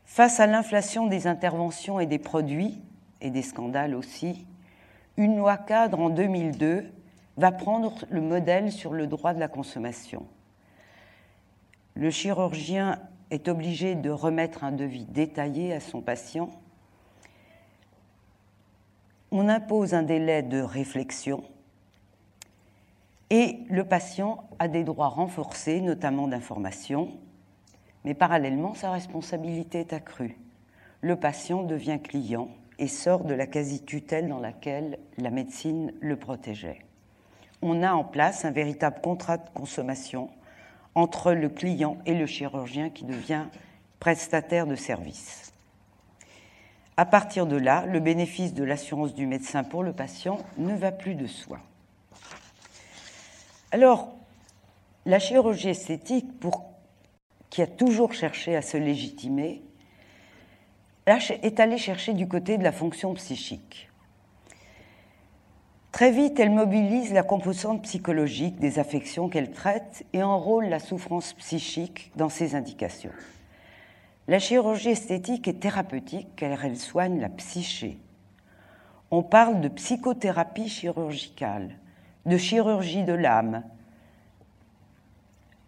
Face 0.06 0.40
à 0.40 0.48
l'inflation 0.48 1.08
des 1.08 1.28
interventions 1.28 2.00
et 2.00 2.06
des 2.06 2.20
produits, 2.20 2.82
et 3.22 3.30
des 3.30 3.44
scandales 3.44 3.96
aussi, 3.96 4.46
une 5.18 5.38
loi 5.38 5.58
cadre 5.58 6.00
en 6.00 6.10
2002 6.10 6.92
va 7.38 7.52
prendre 7.52 8.06
le 8.10 8.22
modèle 8.22 8.72
sur 8.72 8.94
le 8.94 9.08
droit 9.08 9.34
de 9.34 9.40
la 9.40 9.48
consommation. 9.48 10.26
Le 11.94 12.10
chirurgien 12.10 13.00
est 13.32 13.48
obligé 13.48 13.96
de 13.96 14.10
remettre 14.10 14.64
un 14.64 14.72
devis 14.72 15.06
détaillé 15.06 15.74
à 15.74 15.80
son 15.80 16.02
patient. 16.02 16.50
On 19.32 19.50
impose 19.50 19.94
un 19.94 20.04
délai 20.04 20.44
de 20.44 20.62
réflexion 20.62 21.44
et 23.30 23.60
le 23.70 23.86
patient 23.86 24.44
a 24.60 24.68
des 24.68 24.84
droits 24.84 25.08
renforcés, 25.08 25.80
notamment 25.80 26.28
d'information, 26.28 27.12
mais 28.04 28.14
parallèlement, 28.14 28.74
sa 28.74 28.92
responsabilité 28.92 29.80
est 29.80 29.94
accrue. 29.94 30.38
Le 31.00 31.16
patient 31.16 31.64
devient 31.64 32.00
client 32.04 32.50
et 32.78 32.90
sort 32.90 33.24
de 33.24 33.34
la 33.34 33.48
quasi-tutelle 33.48 34.28
dans 34.28 34.40
laquelle 34.40 35.00
la 35.18 35.30
médecine 35.30 35.94
le 36.02 36.18
protégeait. 36.18 36.80
On 37.62 37.84
a 37.84 37.94
en 37.94 38.04
place 38.04 38.44
un 38.44 38.52
véritable 38.52 39.00
contrat 39.02 39.38
de 39.38 39.50
consommation 39.54 40.30
entre 40.96 41.34
le 41.34 41.50
client 41.50 41.98
et 42.06 42.14
le 42.14 42.26
chirurgien 42.26 42.90
qui 42.90 43.06
devient 43.06 43.46
prestataire 44.00 44.68
de 44.68 44.76
service. 44.76 45.54
À 46.98 47.06
partir 47.06 47.46
de 47.46 47.56
là, 47.56 47.86
le 47.86 48.00
bénéfice 48.00 48.54
de 48.54 48.64
l'assurance 48.64 49.14
du 49.14 49.26
médecin 49.26 49.64
pour 49.64 49.84
le 49.84 49.94
patient 49.94 50.40
ne 50.58 50.76
va 50.76 50.92
plus 50.92 51.16
de 51.16 51.28
soi. 51.28 51.60
Alors, 53.72 54.14
la 55.06 55.20
chirurgie 55.20 55.70
esthétique, 55.70 56.28
qui 57.50 57.62
a 57.62 57.68
toujours 57.68 58.14
cherché 58.14 58.56
à 58.56 58.62
se 58.62 58.78
légitimer, 58.78 59.62
est 61.06 61.60
allée 61.60 61.78
chercher 61.78 62.14
du 62.14 62.28
côté 62.28 62.58
de 62.58 62.64
la 62.64 62.72
fonction 62.72 63.14
psychique. 63.14 63.91
Très 65.92 66.12
vite, 66.12 66.40
elle 66.40 66.52
mobilise 66.52 67.12
la 67.12 67.22
composante 67.22 67.84
psychologique 67.84 68.60
des 68.60 68.80
affections 68.80 69.28
qu'elle 69.28 69.52
traite 69.52 70.06
et 70.14 70.24
enrôle 70.24 70.66
la 70.66 70.80
souffrance 70.80 71.34
psychique 71.34 72.12
dans 72.16 72.30
ses 72.30 72.56
indications. 72.56 73.12
La 74.30 74.40
chirurgie 74.40 74.92
esthétique 74.92 75.50
est 75.50 75.60
thérapeutique 75.60 76.30
car 76.38 76.64
elle 76.64 76.78
soigne 76.78 77.20
la 77.20 77.28
psyché. 77.28 77.98
On 79.12 79.22
parle 79.22 79.60
de 79.60 79.68
psychothérapie 79.68 80.70
chirurgicale, 80.70 81.76
de 82.26 82.38
chirurgie 82.38 83.04
de 83.04 83.14
l'âme. 83.14 83.64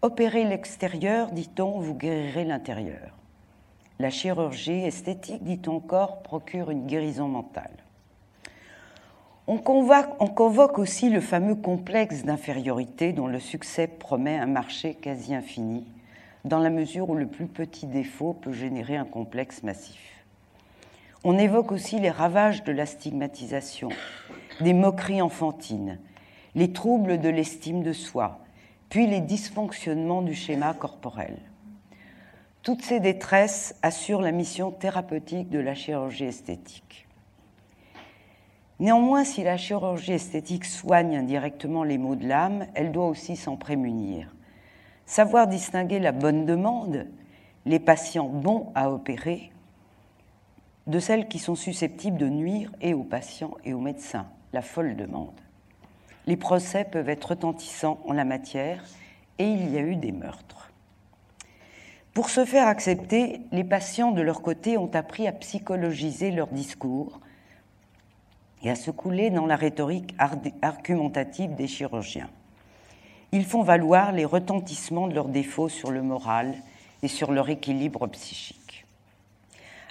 Opérez 0.01 0.45
l'extérieur, 0.45 1.31
dit-on, 1.31 1.79
vous 1.79 1.95
guérirez 1.95 2.45
l'intérieur. 2.45 3.17
La 3.99 4.09
chirurgie 4.09 4.85
esthétique, 4.85 5.43
dit 5.43 5.59
on 5.67 5.75
encore, 5.75 6.23
procure 6.23 6.71
une 6.71 6.87
guérison 6.87 7.27
mentale. 7.27 7.82
On 9.45 9.57
convoque, 9.57 10.09
on 10.21 10.27
convoque, 10.27 10.79
aussi 10.79 11.09
le 11.09 11.19
fameux 11.19 11.55
complexe 11.55 12.23
d'infériorité 12.23 13.11
dont 13.11 13.27
le 13.27 13.41
succès 13.41 13.87
promet 13.87 14.37
un 14.37 14.45
marché 14.45 14.95
quasi 14.95 15.35
infini, 15.35 15.85
dans 16.45 16.59
la 16.59 16.69
mesure 16.69 17.09
où 17.09 17.15
le 17.15 17.27
plus 17.27 17.47
petit 17.47 17.85
défaut 17.85 18.31
peut 18.31 18.53
générer 18.53 18.95
un 18.95 19.03
complexe 19.03 19.61
massif. 19.61 19.99
On 21.25 21.37
évoque 21.37 21.73
aussi 21.73 21.99
les 21.99 22.09
ravages 22.09 22.63
de 22.63 22.71
la 22.71 22.85
stigmatisation, 22.85 23.89
des 24.61 24.73
moqueries 24.73 25.21
enfantines, 25.21 25.99
les 26.55 26.71
troubles 26.71 27.19
de 27.19 27.29
l'estime 27.29 27.83
de 27.83 27.91
soi, 27.91 28.39
puis 28.87 29.07
les 29.07 29.19
dysfonctionnements 29.19 30.21
du 30.21 30.35
schéma 30.35 30.73
corporel. 30.73 31.37
Toutes 32.61 32.81
ces 32.81 33.01
détresses 33.01 33.75
assurent 33.81 34.21
la 34.21 34.31
mission 34.31 34.71
thérapeutique 34.71 35.49
de 35.49 35.59
la 35.59 35.75
chirurgie 35.75 36.25
esthétique. 36.25 37.07
Néanmoins, 38.83 39.23
si 39.23 39.43
la 39.43 39.55
chirurgie 39.55 40.11
esthétique 40.11 40.65
soigne 40.65 41.15
indirectement 41.15 41.85
les 41.85 41.97
maux 41.97 42.17
de 42.17 42.27
l'âme, 42.27 42.67
elle 42.73 42.91
doit 42.91 43.07
aussi 43.07 43.37
s'en 43.37 43.55
prémunir. 43.55 44.35
Savoir 45.05 45.47
distinguer 45.47 45.99
la 45.99 46.11
bonne 46.11 46.45
demande, 46.45 47.07
les 47.65 47.79
patients 47.79 48.27
bons 48.27 48.73
à 48.75 48.91
opérer, 48.91 49.53
de 50.87 50.99
celles 50.99 51.29
qui 51.29 51.39
sont 51.39 51.55
susceptibles 51.55 52.17
de 52.17 52.27
nuire 52.27 52.73
et 52.81 52.93
aux 52.93 53.05
patients 53.05 53.55
et 53.63 53.73
aux 53.73 53.79
médecins, 53.79 54.27
la 54.51 54.61
folle 54.61 54.97
demande. 54.97 55.39
Les 56.27 56.35
procès 56.35 56.83
peuvent 56.83 57.07
être 57.07 57.29
retentissants 57.29 58.01
en 58.05 58.11
la 58.11 58.25
matière 58.25 58.83
et 59.39 59.45
il 59.45 59.71
y 59.71 59.77
a 59.77 59.81
eu 59.81 59.95
des 59.95 60.11
meurtres. 60.11 60.73
Pour 62.13 62.29
se 62.29 62.43
faire 62.43 62.67
accepter, 62.67 63.39
les 63.53 63.63
patients 63.63 64.11
de 64.11 64.21
leur 64.21 64.41
côté 64.41 64.77
ont 64.77 64.93
appris 64.93 65.25
à 65.25 65.31
psychologiser 65.31 66.31
leur 66.31 66.47
discours 66.47 67.21
et 68.63 68.69
à 68.69 68.75
se 68.75 68.91
couler 68.91 69.29
dans 69.29 69.45
la 69.45 69.55
rhétorique 69.55 70.15
argumentative 70.61 71.55
des 71.55 71.67
chirurgiens. 71.67 72.29
Ils 73.31 73.45
font 73.45 73.63
valoir 73.63 74.11
les 74.11 74.25
retentissements 74.25 75.07
de 75.07 75.15
leurs 75.15 75.27
défauts 75.27 75.69
sur 75.69 75.91
le 75.91 76.01
moral 76.01 76.55
et 77.01 77.07
sur 77.07 77.31
leur 77.31 77.49
équilibre 77.49 78.07
psychique. 78.07 78.85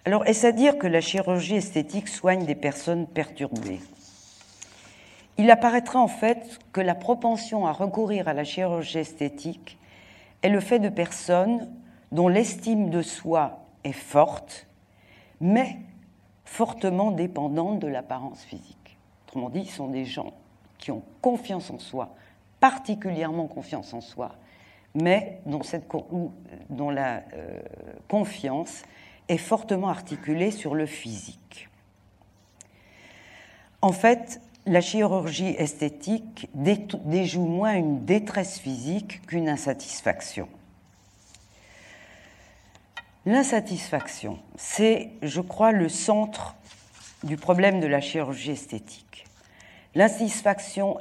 Alors, 0.05 0.27
est-ce 0.27 0.47
à 0.47 0.53
dire 0.53 0.79
que 0.79 0.87
la 0.87 1.01
chirurgie 1.01 1.57
esthétique 1.57 2.09
soigne 2.09 2.45
des 2.45 2.55
personnes 2.55 3.07
perturbées? 3.07 3.81
Il 5.39 5.51
apparaîtra 5.51 6.01
en 6.01 6.09
fait 6.09 6.59
que 6.73 6.81
la 6.81 6.95
propension 6.95 7.67
à 7.67 7.73
recourir 7.73 8.29
à 8.29 8.33
la 8.33 8.45
chirurgie 8.45 8.99
esthétique 8.99 9.79
est 10.43 10.49
le 10.49 10.61
fait 10.61 10.79
de 10.79 10.89
personnes 10.89 11.69
dont 12.11 12.29
l'estime 12.29 12.91
de 12.91 13.03
soi 13.03 13.65
est 13.85 13.93
forte, 13.93 14.67
mais 15.41 15.79
fortement 16.53 17.13
dépendante 17.13 17.79
de 17.79 17.87
l'apparence 17.87 18.43
physique. 18.43 18.99
Autrement 19.27 19.49
dit, 19.49 19.65
ce 19.65 19.77
sont 19.77 19.89
des 19.89 20.05
gens 20.05 20.35
qui 20.77 20.91
ont 20.91 21.03
confiance 21.23 21.71
en 21.71 21.79
soi, 21.79 22.15
particulièrement 22.61 23.47
confiance 23.47 23.95
en 23.95 24.03
soi, 24.03 24.33
mais 24.95 25.41
dont 25.47 26.91
la 26.91 27.23
euh, 27.33 27.63
confiance 28.07 28.83
est 29.31 29.39
fortement 29.39 29.89
articulée 29.89 30.51
sur 30.51 30.75
le 30.75 30.85
physique. 30.85 31.71
En 33.81 33.93
fait, 33.93 34.43
la 34.67 34.83
chirurgie 34.83 35.55
esthétique 35.57 36.51
déjoue 36.55 37.47
moins 37.47 37.77
une 37.77 38.05
détresse 38.05 38.59
physique 38.59 39.23
qu'une 39.27 39.49
insatisfaction. 39.49 40.49
L'insatisfaction, 43.25 44.41
c'est, 44.57 45.11
je 45.23 45.41
crois, 45.41 45.71
le 45.71 45.89
centre 45.89 46.57
du 47.23 47.37
problème 47.37 47.79
de 47.79 47.87
la 47.87 48.01
chirurgie 48.01 48.51
esthétique. 48.51 49.27
L'insatisfaction, 49.95 50.99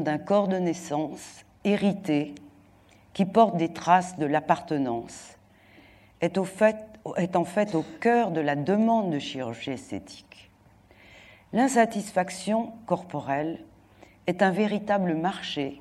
d'un 0.00 0.18
corps 0.18 0.48
de 0.48 0.58
naissance 0.58 1.46
hérité 1.64 2.34
qui 3.14 3.24
porte 3.24 3.56
des 3.56 3.72
traces 3.72 4.18
de 4.18 4.26
l'appartenance 4.26 5.38
est, 6.20 6.38
est 7.16 7.36
en 7.36 7.44
fait 7.44 7.74
au 7.74 7.86
cœur 8.00 8.30
de 8.30 8.42
la 8.42 8.54
demande 8.54 9.10
de 9.10 9.18
chirurgie 9.18 9.70
esthétique. 9.70 10.50
L'insatisfaction 11.54 12.72
corporelle 12.84 13.60
est 14.26 14.42
un 14.42 14.50
véritable 14.50 15.14
marché 15.14 15.80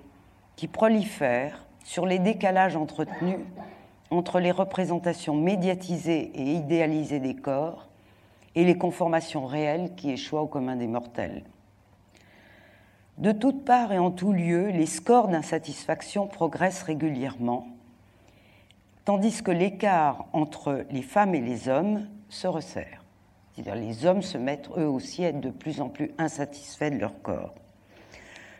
qui 0.55 0.69
prolifère 0.69 1.65
sur 1.83 2.05
les 2.05 2.19
décalages 2.19 2.77
entretenus 2.77 3.39
entre 4.11 4.39
les 4.39 4.51
représentations 4.51 5.35
médiatisées 5.35 6.31
et 6.35 6.53
idéalisées 6.53 7.19
des 7.19 7.35
corps 7.35 7.87
et 8.55 8.63
les 8.63 8.77
conformations 8.77 9.45
réelles 9.45 9.95
qui 9.95 10.11
échouent 10.11 10.37
au 10.37 10.47
commun 10.47 10.75
des 10.75 10.87
mortels. 10.87 11.43
De 13.17 13.31
toutes 13.31 13.63
parts 13.63 13.91
et 13.91 13.99
en 13.99 14.11
tout 14.11 14.33
lieu, 14.33 14.69
les 14.69 14.85
scores 14.85 15.27
d'insatisfaction 15.27 16.27
progressent 16.27 16.83
régulièrement, 16.83 17.67
tandis 19.05 19.43
que 19.43 19.51
l'écart 19.51 20.25
entre 20.33 20.85
les 20.89 21.03
femmes 21.03 21.35
et 21.35 21.41
les 21.41 21.69
hommes 21.69 22.07
se 22.29 22.47
resserre. 22.47 23.03
C'est-à-dire 23.53 23.75
les 23.75 24.05
hommes 24.05 24.23
se 24.23 24.37
mettent 24.37 24.69
eux 24.77 24.87
aussi 24.87 25.23
à 25.23 25.29
être 25.29 25.41
de 25.41 25.51
plus 25.51 25.79
en 25.79 25.89
plus 25.89 26.11
insatisfaits 26.17 26.89
de 26.89 26.97
leur 26.97 27.21
corps. 27.21 27.53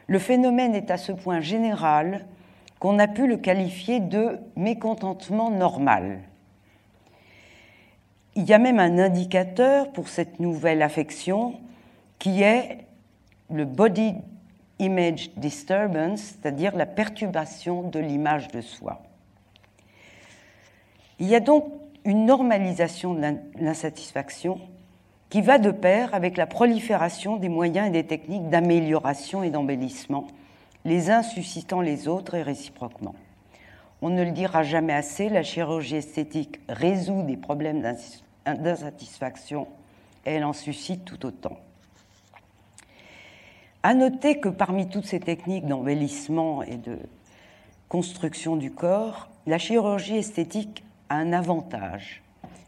Le 0.08 0.20
phénomène 0.20 0.76
est 0.76 0.92
à 0.92 0.98
ce 0.98 1.12
point 1.12 1.40
général 1.40 2.26
qu'on 2.84 3.00
a 3.00 3.08
pu 3.08 3.28
le 3.28 3.38
qualifier 3.38 4.02
de 4.02 4.40
mécontentement 4.58 5.50
normal. 5.50 6.20
Il 8.36 8.44
y 8.44 8.52
a 8.52 8.58
même 8.58 8.78
un 8.78 9.00
indicateur 9.00 9.90
pour 9.94 10.10
cette 10.10 10.42
nouvelle 10.42 10.82
affection 10.82 11.54
qui 12.20 12.42
est 12.42 12.80
le 13.50 13.64
body 13.64 14.16
image 14.80 15.32
disturbance, 15.38 16.20
c'est-à-dire 16.20 16.76
la 16.76 16.86
perturbation 16.86 17.84
de 17.84 18.00
l'image 18.00 18.50
de 18.50 18.60
soi. 18.60 19.02
Il 21.20 21.30
y 21.30 21.36
a 21.36 21.40
donc 21.40 21.72
une 22.04 22.26
normalisation 22.26 23.14
de 23.14 23.38
l'insatisfaction 23.62 24.60
qui 25.30 25.42
va 25.42 25.58
de 25.58 25.72
pair 25.72 26.14
avec 26.14 26.36
la 26.36 26.48
prolifération 26.48 27.38
des 27.38 27.48
moyens 27.48 27.88
et 27.88 27.92
des 27.92 28.06
techniques 28.06 28.50
d'amélioration 28.50 29.42
et 29.42 29.52
d'embellissement 29.52 30.28
les 30.86 31.10
uns 31.10 31.24
suscitant 31.24 31.82
les 31.82 32.08
autres 32.08 32.36
et 32.36 32.44
réciproquement. 32.44 33.16
On 34.02 34.10
ne 34.10 34.24
le 34.24 34.32
dira 34.32 34.64
jamais 34.64 34.94
assez, 34.94 35.30
la 35.30 35.44
chirurgie 35.44 35.96
esthétique 35.96 36.60
résout 36.68 37.24
des 37.24 37.38
problèmes 37.38 37.82
d'insatisfaction 38.46 39.68
et 40.26 40.32
elle 40.32 40.44
en 40.44 40.54
suscite 40.54 41.06
tout 41.06 41.26
autant. 41.26 41.58
À 43.82 43.94
noter 43.94 44.40
que 44.40 44.50
parmi 44.50 44.88
toutes 44.90 45.06
ces 45.06 45.20
techniques 45.20 45.66
d'embellissement 45.66 46.64
et 46.64 46.78
de 46.78 46.98
construction 47.90 48.56
du 48.56 48.72
corps, 48.72 49.30
la 49.46 49.58
chirurgie 49.58 50.18
esthétique 50.18 50.84
a 51.10 51.16
un 51.16 51.34
avantage, 51.34 52.24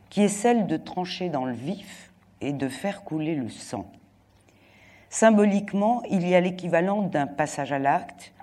qui 0.10 0.22
est 0.22 0.30
celle 0.30 0.68
de 0.68 0.78
trancher 0.78 1.30
dans 1.30 1.46
le 1.46 1.54
vif 1.54 2.12
et 2.42 2.54
de 2.54 2.68
faire 2.68 3.04
couler 3.04 3.36
le 3.36 3.50
sang. 3.50 3.90
Symboliquement, 5.16 6.04
il 6.10 6.28
y 6.28 6.36
a 6.36 6.42
l'équivalent 6.42 7.02
d'un 7.02 7.26
passage 7.26 7.72
à 7.72 7.80
l'acte, 7.80 8.34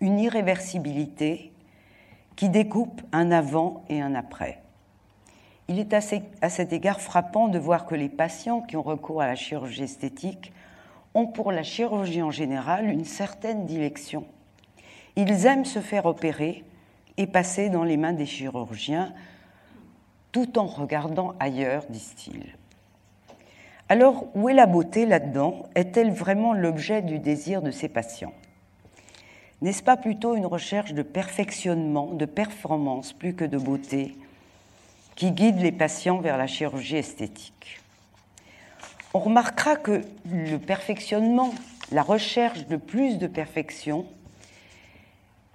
une 0.00 0.18
irréversibilité 0.18 1.52
qui 2.34 2.48
découpe 2.48 3.02
un 3.12 3.30
avant 3.30 3.84
et 3.90 4.00
un 4.00 4.14
après. 4.14 4.62
Il 5.68 5.78
est 5.78 5.92
à 5.92 6.00
cet 6.00 6.72
égard 6.72 7.02
frappant 7.02 7.48
de 7.48 7.58
voir 7.58 7.84
que 7.84 7.94
les 7.94 8.08
patients 8.08 8.62
qui 8.62 8.78
ont 8.78 8.82
recours 8.82 9.20
à 9.20 9.26
la 9.26 9.34
chirurgie 9.34 9.82
esthétique 9.82 10.54
ont 11.12 11.26
pour 11.26 11.52
la 11.52 11.62
chirurgie 11.62 12.22
en 12.22 12.30
général 12.30 12.88
une 12.88 13.04
certaine 13.04 13.66
dilection. 13.66 14.24
Ils 15.16 15.44
aiment 15.44 15.66
se 15.66 15.80
faire 15.80 16.06
opérer 16.06 16.64
et 17.18 17.26
passer 17.26 17.68
dans 17.68 17.84
les 17.84 17.98
mains 17.98 18.14
des 18.14 18.24
chirurgiens 18.24 19.12
tout 20.32 20.58
en 20.58 20.64
regardant 20.64 21.34
ailleurs, 21.38 21.84
disent-ils. 21.90 22.56
Alors, 23.88 24.24
où 24.34 24.48
est 24.48 24.54
la 24.54 24.66
beauté 24.66 25.04
là-dedans? 25.04 25.66
Est-elle 25.74 26.10
vraiment 26.10 26.54
l'objet 26.54 27.02
du 27.02 27.18
désir 27.18 27.60
de 27.60 27.70
ces 27.70 27.88
patients? 27.88 28.32
N'est-ce 29.60 29.82
pas 29.82 29.98
plutôt 29.98 30.34
une 30.34 30.46
recherche 30.46 30.94
de 30.94 31.02
perfectionnement, 31.02 32.06
de 32.06 32.24
performance 32.24 33.12
plus 33.12 33.34
que 33.34 33.44
de 33.44 33.58
beauté 33.58 34.16
qui 35.16 35.32
guide 35.32 35.60
les 35.60 35.72
patients 35.72 36.18
vers 36.18 36.38
la 36.38 36.46
chirurgie 36.46 36.96
esthétique? 36.96 37.80
On 39.12 39.20
remarquera 39.20 39.76
que 39.76 40.00
le 40.30 40.56
perfectionnement, 40.56 41.54
la 41.92 42.02
recherche 42.02 42.66
de 42.66 42.76
plus 42.76 43.18
de 43.18 43.26
perfection, 43.26 44.06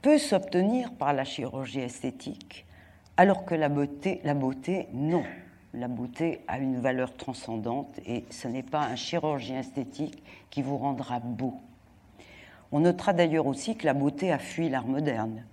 peut 0.02 0.20
s'obtenir 0.20 0.94
par 0.94 1.14
la 1.14 1.26
chirurgie 1.26 1.82
esthétique, 1.82 2.66
alors 3.18 3.44
que 3.44 3.56
la 3.56 3.70
beauté, 3.70 4.22
la 4.24 4.34
beauté 4.34 4.88
non 4.94 5.24
la 5.74 5.88
beauté 5.88 6.42
a 6.48 6.58
une 6.58 6.80
valeur 6.80 7.16
transcendante 7.16 8.00
et 8.06 8.26
ce 8.30 8.48
n'est 8.48 8.64
pas 8.64 8.82
un 8.82 8.96
chirurgien 8.96 9.60
esthétique 9.60 10.24
qui 10.50 10.62
vous 10.62 10.78
rendra 10.78 11.20
beau. 11.20 11.54
On 12.72 12.80
notera 12.80 13.14
d'ailleurs 13.14 13.48
aussi 13.48 13.76
que 13.76 13.86
la 13.86 13.94
beauté 13.94 14.32
a 14.32 14.40
fui 14.40 14.70
l'art 14.70 14.88
moderne 14.88 15.44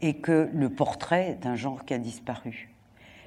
et 0.00 0.14
que 0.14 0.50
le 0.52 0.70
portrait 0.70 1.30
est 1.30 1.46
un 1.46 1.56
genre 1.56 1.84
qui 1.84 1.94
a 1.94 1.98
disparu. 1.98 2.70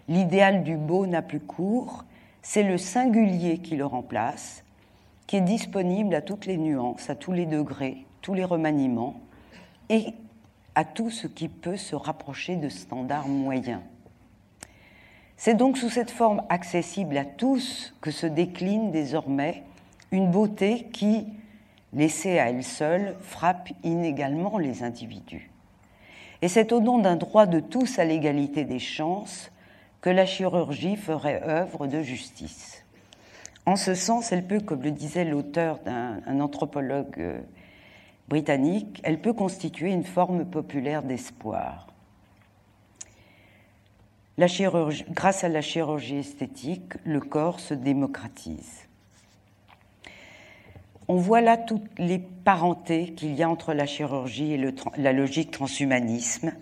L'idéal 0.07 0.63
du 0.63 0.75
beau 0.75 1.05
n'a 1.07 1.21
plus 1.21 1.39
cours, 1.39 2.03
c'est 2.41 2.63
le 2.63 2.77
singulier 2.77 3.59
qui 3.59 3.75
le 3.75 3.85
remplace, 3.85 4.63
qui 5.27 5.37
est 5.37 5.41
disponible 5.41 6.15
à 6.15 6.21
toutes 6.21 6.45
les 6.45 6.57
nuances, 6.57 7.09
à 7.09 7.15
tous 7.15 7.31
les 7.31 7.45
degrés, 7.45 8.05
tous 8.21 8.33
les 8.33 8.43
remaniements, 8.43 9.19
et 9.89 10.13
à 10.75 10.85
tout 10.85 11.09
ce 11.09 11.27
qui 11.27 11.47
peut 11.47 11.77
se 11.77 11.95
rapprocher 11.95 12.55
de 12.55 12.69
standards 12.69 13.27
moyens. 13.27 13.81
C'est 15.41 15.53
donc 15.53 15.77
sous 15.77 15.89
cette 15.89 16.11
forme 16.11 16.43
accessible 16.49 17.17
à 17.17 17.23
tous 17.23 17.95
que 18.01 18.11
se 18.11 18.27
décline 18.27 18.91
désormais 18.91 19.63
une 20.11 20.29
beauté 20.29 20.89
qui, 20.91 21.27
laissée 21.93 22.39
à 22.39 22.49
elle 22.49 22.61
seule, 22.61 23.15
frappe 23.21 23.69
inégalement 23.85 24.57
les 24.57 24.83
individus. 24.83 25.49
Et 26.41 26.49
c'est 26.49 26.73
au 26.73 26.81
nom 26.81 26.99
d'un 26.99 27.15
droit 27.15 27.45
de 27.45 27.61
tous 27.61 27.99
à 27.99 28.03
l'égalité 28.03 28.65
des 28.65 28.79
chances 28.79 29.49
que 30.01 30.09
la 30.09 30.25
chirurgie 30.25 30.97
ferait 30.97 31.41
œuvre 31.47 31.87
de 31.87 32.01
justice. 32.01 32.83
En 33.65 33.77
ce 33.77 33.95
sens, 33.95 34.33
elle 34.33 34.45
peut, 34.45 34.59
comme 34.59 34.83
le 34.83 34.91
disait 34.91 35.23
l'auteur 35.23 35.79
d'un 35.85 36.41
anthropologue 36.41 37.17
euh, 37.17 37.39
britannique, 38.27 38.99
elle 39.05 39.21
peut 39.21 39.31
constituer 39.31 39.91
une 39.91 40.03
forme 40.03 40.43
populaire 40.43 41.01
d'espoir. 41.01 41.88
Grâce 45.11 45.43
à 45.43 45.49
la 45.49 45.61
chirurgie 45.61 46.17
esthétique, 46.17 46.93
le 47.03 47.19
corps 47.19 47.59
se 47.59 47.73
démocratise. 47.73 48.87
On 51.07 51.15
voit 51.15 51.41
là 51.41 51.57
toutes 51.57 51.97
les 51.97 52.19
parentés 52.19 53.13
qu'il 53.13 53.33
y 53.33 53.43
a 53.43 53.49
entre 53.49 53.73
la 53.73 53.85
chirurgie 53.85 54.53
et 54.53 54.73
la 54.97 55.11
logique 55.11 55.51
transhumanisme, 55.51 56.53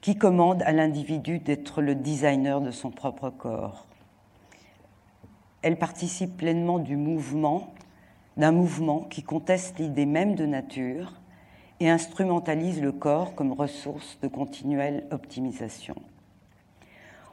qui 0.00 0.16
commande 0.16 0.62
à 0.62 0.72
l'individu 0.72 1.38
d'être 1.38 1.82
le 1.82 1.94
designer 1.94 2.60
de 2.60 2.70
son 2.70 2.90
propre 2.90 3.30
corps. 3.30 3.86
Elle 5.62 5.76
participe 5.76 6.36
pleinement 6.36 6.78
du 6.78 6.96
mouvement, 6.96 7.74
d'un 8.36 8.52
mouvement 8.52 9.00
qui 9.00 9.22
conteste 9.22 9.78
l'idée 9.78 10.06
même 10.06 10.34
de 10.34 10.46
nature 10.46 11.12
et 11.80 11.90
instrumentalise 11.90 12.80
le 12.80 12.92
corps 12.92 13.34
comme 13.34 13.52
ressource 13.52 14.18
de 14.22 14.28
continuelle 14.28 15.06
optimisation. 15.10 15.96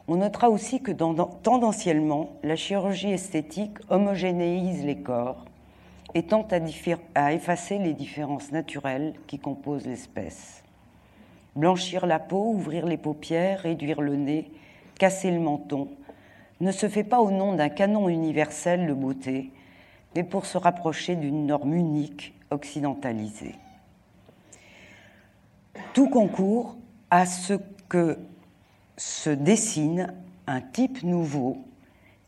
On 0.08 0.18
notera 0.18 0.50
aussi 0.50 0.82
que 0.82 0.92
tendanciellement, 0.92 2.30
la 2.44 2.56
chirurgie 2.56 3.12
esthétique 3.12 3.78
homogénéise 3.90 4.86
les 4.86 4.98
corps 4.98 5.46
et 6.14 6.24
tente 6.24 6.54
à, 7.16 7.34
effacer 7.34 7.80
les 7.80 7.94
différences 7.94 8.52
naturelles 8.52 9.16
qui 9.28 9.40
composent 9.40 9.88
l'espèce. 9.88 10.64
Blanchir 11.56 12.06
la 12.06 12.20
peau, 12.20 12.52
ouvrir 12.52 12.86
les 12.86 12.98
paupières, 12.98 13.62
réduire 13.62 14.02
le 14.02 14.16
nez, 14.16 14.52
casser 15.00 15.32
le 15.32 15.40
menton, 15.40 15.90
ne 16.62 16.72
se 16.72 16.88
fait 16.88 17.04
pas 17.04 17.20
au 17.20 17.32
nom 17.32 17.54
d'un 17.54 17.70
canon 17.70 18.08
universel 18.08 18.88
de 18.88 18.94
beauté, 18.94 19.52
mais 20.16 20.24
pour 20.24 20.46
se 20.46 20.58
rapprocher 20.58 21.16
d'une 21.16 21.48
norme 21.48 21.74
unique 21.74 22.34
occidentalisée. 22.52 23.56
Tout 25.94 26.10
concourt 26.10 26.78
à 27.10 27.26
ce 27.26 27.56
que 27.90 28.18
se 28.98 29.30
dessine 29.30 30.14
un 30.48 30.62
type 30.62 31.04
nouveau 31.04 31.66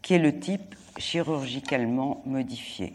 qui 0.02 0.14
est 0.14 0.20
le 0.20 0.40
type 0.40 0.76
chirurgicalement 0.98 2.22
modifié. 2.26 2.94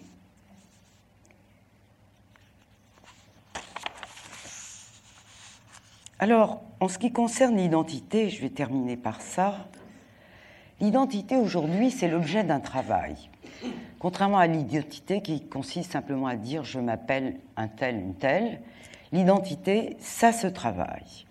Alors, 6.19 6.63
en 6.79 6.89
ce 6.89 6.99
qui 6.99 7.11
concerne 7.13 7.57
l'identité, 7.57 8.31
je 8.31 8.41
vais 8.41 8.51
terminer 8.51 8.97
par 8.97 9.21
ça. 9.21 9.67
L'identité 10.81 11.37
aujourd'hui, 11.37 11.91
c'est 11.91 12.09
l'objet 12.09 12.45
d'un 12.45 12.61
travail. 12.61 13.29
Contrairement 13.99 14.39
à 14.39 14.47
l'identité 14.47 15.21
qui 15.21 15.45
consiste 15.47 15.93
simplement 15.93 16.27
à 16.27 16.37
dire 16.37 16.65
je 16.65 16.79
m'appelle 16.79 17.41
un 17.57 17.69
tel, 17.69 17.97
une 17.97 18.15
telle, 18.15 18.61
l'identité, 19.13 19.97
ça 19.99 20.33
se 20.33 20.47
travaille. 20.47 21.27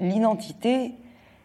L'identité 0.00 0.94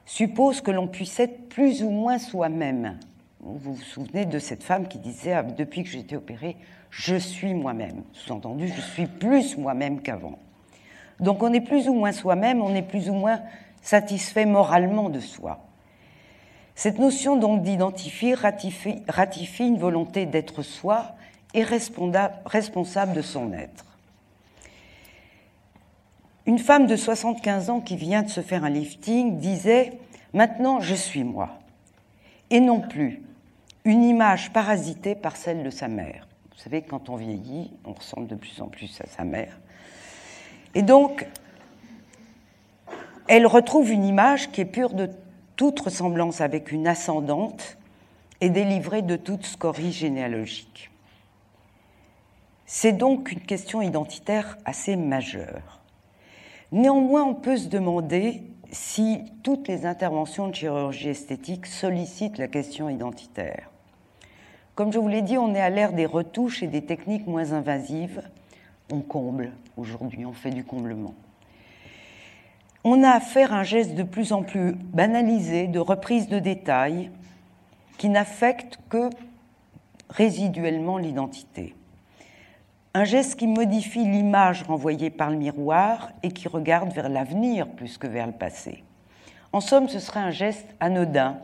suppose 0.07 0.61
que 0.61 0.71
l'on 0.71 0.87
puisse 0.87 1.19
être 1.19 1.49
plus 1.49 1.83
ou 1.83 1.91
moins 1.91 2.17
soi-même. 2.17 2.97
Vous 3.41 3.57
vous 3.57 3.77
souvenez 3.77 4.25
de 4.25 4.39
cette 4.39 4.63
femme 4.63 4.87
qui 4.87 4.97
disait 4.97 5.33
ah, 5.33 5.43
Depuis 5.43 5.83
que 5.83 5.89
j'ai 5.89 5.99
été 5.99 6.15
opérée, 6.15 6.57
je 6.89 7.15
suis 7.15 7.53
moi-même. 7.53 8.01
Sous-entendu, 8.13 8.67
je 8.67 8.81
suis 8.81 9.05
plus 9.05 9.57
moi-même 9.57 10.01
qu'avant. 10.01 10.39
Donc 11.19 11.43
on 11.43 11.53
est 11.53 11.61
plus 11.61 11.87
ou 11.87 11.93
moins 11.93 12.11
soi-même, 12.11 12.61
on 12.61 12.73
est 12.73 12.81
plus 12.81 13.09
ou 13.09 13.13
moins 13.13 13.41
satisfait 13.81 14.45
moralement 14.45 15.09
de 15.09 15.19
soi. 15.19 15.59
Cette 16.75 16.99
notion 16.99 17.37
donc 17.37 17.63
d'identifier 17.63 18.33
ratifie, 18.33 19.01
ratifie, 19.07 19.67
une 19.67 19.79
volonté 19.79 20.25
d'être 20.25 20.61
soi 20.61 21.15
et 21.53 21.63
responsable 21.63 23.13
de 23.13 23.21
son 23.21 23.51
être. 23.53 23.85
Une 26.47 26.59
femme 26.59 26.87
de 26.87 26.95
75 26.95 27.69
ans 27.69 27.81
qui 27.81 27.97
vient 27.97 28.23
de 28.23 28.29
se 28.29 28.39
faire 28.39 28.63
un 28.63 28.69
lifting 28.69 29.37
disait 29.37 29.99
Maintenant 30.33 30.79
je 30.79 30.95
suis 30.95 31.25
moi, 31.25 31.59
et 32.49 32.61
non 32.61 32.79
plus 32.79 33.21
une 33.83 34.05
image 34.05 34.53
parasitée 34.53 35.13
par 35.13 35.35
celle 35.35 35.61
de 35.61 35.69
sa 35.69 35.89
mère. 35.89 36.25
Vous 36.51 36.59
savez, 36.59 36.83
quand 36.83 37.09
on 37.09 37.17
vieillit, 37.17 37.71
on 37.83 37.91
ressemble 37.91 38.27
de 38.27 38.35
plus 38.35 38.61
en 38.61 38.67
plus 38.67 38.99
à 39.01 39.07
sa 39.07 39.25
mère. 39.25 39.59
Et 40.73 40.83
donc, 40.83 41.27
elle 43.27 43.45
retrouve 43.45 43.91
une 43.91 44.05
image 44.05 44.49
qui 44.51 44.61
est 44.61 44.65
pure 44.65 44.93
de 44.93 45.09
toute 45.57 45.81
ressemblance 45.81 46.39
avec 46.39 46.71
une 46.71 46.87
ascendante 46.87 47.77
et 48.39 48.49
délivrée 48.49 49.01
de 49.01 49.17
toute 49.17 49.45
scorie 49.45 49.91
généalogique. 49.91 50.91
C'est 52.65 52.93
donc 52.93 53.33
une 53.33 53.41
question 53.41 53.81
identitaire 53.81 54.57
assez 54.63 54.95
majeure. 54.95 55.76
Néanmoins, 56.71 57.23
on 57.23 57.33
peut 57.33 57.57
se 57.57 57.67
demander 57.67 58.43
si 58.71 59.21
toutes 59.43 59.67
les 59.67 59.85
interventions 59.85 60.47
de 60.47 60.55
chirurgie 60.55 61.09
esthétique 61.09 61.65
sollicitent 61.65 62.37
la 62.37 62.47
question 62.47 62.89
identitaire. 62.89 63.69
Comme 64.75 64.91
je 64.91 64.99
vous 64.99 65.07
l'ai 65.07 65.21
dit, 65.21 65.37
on 65.37 65.55
est 65.55 65.61
à 65.61 65.69
l'ère 65.69 65.93
des 65.93 66.05
retouches 66.05 66.61
et 66.61 66.67
des 66.67 66.83
techniques 66.83 67.25
moins 67.25 67.53
invasives. 67.53 68.21
On 68.91 68.99
comble 68.99 69.51
aujourd'hui, 69.77 70.25
on 70.25 70.33
fait 70.33 70.51
du 70.51 70.63
comblement 70.63 71.13
on 72.89 73.03
a 73.03 73.09
affaire 73.09 73.53
à 73.53 73.59
un 73.59 73.63
geste 73.63 73.95
de 73.95 74.03
plus 74.03 74.31
en 74.31 74.43
plus 74.43 74.73
banalisé 74.73 75.67
de 75.67 75.79
reprise 75.79 76.29
de 76.29 76.39
détails 76.39 77.11
qui 77.97 78.07
n'affecte 78.07 78.79
que 78.89 79.09
résiduellement 80.09 80.97
l'identité. 80.97 81.75
Un 82.97 83.03
geste 83.03 83.35
qui 83.35 83.45
modifie 83.45 84.05
l'image 84.05 84.63
renvoyée 84.63 85.11
par 85.11 85.29
le 85.29 85.37
miroir 85.37 86.09
et 86.23 86.31
qui 86.31 86.47
regarde 86.47 86.91
vers 86.93 87.09
l'avenir 87.09 87.67
plus 87.67 87.99
que 87.99 88.07
vers 88.07 88.25
le 88.25 88.33
passé. 88.33 88.83
En 89.53 89.61
somme, 89.61 89.87
ce 89.87 89.99
serait 89.99 90.19
un 90.19 90.31
geste 90.31 90.65
anodin, 90.79 91.37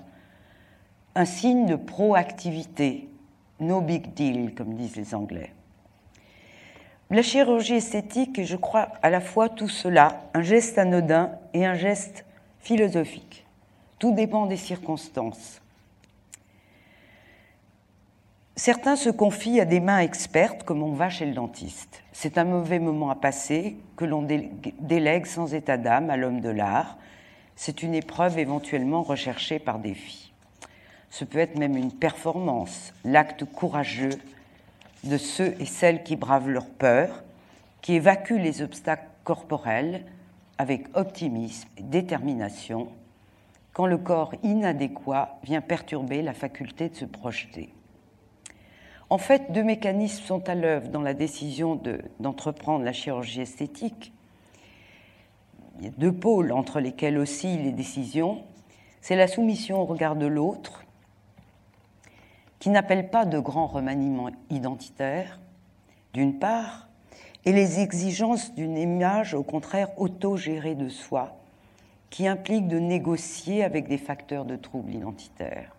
un 1.13 1.25
signe 1.25 1.67
de 1.67 1.75
proactivité, 1.75 3.07
no 3.59 3.81
big 3.81 4.15
deal, 4.15 4.55
comme 4.55 4.73
disent 4.73 4.95
les 4.95 5.13
Anglais. 5.13 5.53
La 7.11 7.21
chirurgie 7.21 7.75
esthétique 7.75 8.39
est, 8.39 8.45
je 8.45 8.57
crois, 8.57 8.87
à 9.03 9.11
la 9.11 9.21
fois 9.21 9.47
tout 9.47 9.69
cela, 9.69 10.23
un 10.33 10.41
geste 10.41 10.79
anodin 10.79 11.33
et 11.53 11.67
un 11.67 11.75
geste 11.75 12.25
philosophique. 12.61 13.45
Tout 13.99 14.11
dépend 14.11 14.47
des 14.47 14.57
circonstances. 14.57 15.61
Certains 18.55 18.95
se 18.95 19.09
confient 19.09 19.59
à 19.59 19.65
des 19.65 19.79
mains 19.79 19.99
expertes 19.99 20.61
comme 20.61 20.83
on 20.83 20.93
va 20.93 21.09
chez 21.09 21.25
le 21.25 21.33
dentiste. 21.33 22.03
C'est 22.11 22.37
un 22.37 22.43
mauvais 22.43 22.77
moment 22.77 23.09
à 23.09 23.15
passer 23.15 23.77
que 23.97 24.05
l'on 24.05 24.21
délègue 24.21 25.25
sans 25.25 25.55
état 25.55 25.77
d'âme 25.77 26.11
à 26.11 26.17
l'homme 26.17 26.39
de 26.39 26.49
l'art. 26.49 26.99
C'est 27.55 27.81
une 27.81 27.95
épreuve 27.95 28.37
éventuellement 28.37 29.01
recherchée 29.01 29.57
par 29.57 29.79
défi. 29.79 30.33
Ce 31.09 31.25
peut 31.25 31.39
être 31.39 31.57
même 31.57 31.75
une 31.75 31.91
performance, 31.91 32.93
l'acte 33.03 33.43
courageux 33.43 34.21
de 35.03 35.17
ceux 35.17 35.55
et 35.59 35.65
celles 35.65 36.03
qui 36.03 36.15
bravent 36.15 36.49
leur 36.49 36.67
peur, 36.67 37.23
qui 37.81 37.95
évacuent 37.95 38.39
les 38.39 38.61
obstacles 38.61 39.09
corporels 39.23 40.05
avec 40.59 40.95
optimisme 40.95 41.67
et 41.77 41.81
détermination, 41.81 42.87
quand 43.73 43.87
le 43.87 43.97
corps 43.97 44.35
inadéquat 44.43 45.39
vient 45.43 45.61
perturber 45.61 46.21
la 46.21 46.35
faculté 46.35 46.89
de 46.89 46.95
se 46.95 47.05
projeter. 47.05 47.73
En 49.13 49.19
fait, 49.19 49.51
deux 49.51 49.61
mécanismes 49.61 50.25
sont 50.25 50.49
à 50.49 50.55
l'œuvre 50.55 50.87
dans 50.87 51.03
la 51.03 51.13
décision 51.13 51.79
d'entreprendre 52.19 52.83
la 52.83 52.93
chirurgie 52.93 53.41
esthétique. 53.41 54.11
Il 55.77 55.85
y 55.85 55.87
a 55.87 55.91
deux 55.91 56.11
pôles 56.11 56.51
entre 56.51 56.79
lesquels 56.79 57.19
oscillent 57.19 57.61
les 57.61 57.71
décisions. 57.71 58.41
C'est 59.01 59.15
la 59.15 59.27
soumission 59.27 59.79
au 59.79 59.85
regard 59.85 60.15
de 60.15 60.25
l'autre 60.25 60.83
qui 62.57 62.71
n'appelle 62.71 63.11
pas 63.11 63.25
de 63.25 63.37
grands 63.37 63.67
remaniements 63.67 64.31
identitaires, 64.49 65.39
d'une 66.15 66.39
part, 66.39 66.87
et 67.45 67.51
les 67.51 67.81
exigences 67.81 68.55
d'une 68.55 68.79
image, 68.79 69.35
au 69.35 69.43
contraire, 69.43 69.89
autogérée 70.01 70.73
de 70.73 70.89
soi, 70.89 71.37
qui 72.09 72.25
implique 72.25 72.67
de 72.67 72.79
négocier 72.79 73.63
avec 73.63 73.87
des 73.87 73.99
facteurs 73.99 74.45
de 74.45 74.55
troubles 74.55 74.95
identitaires. 74.95 75.72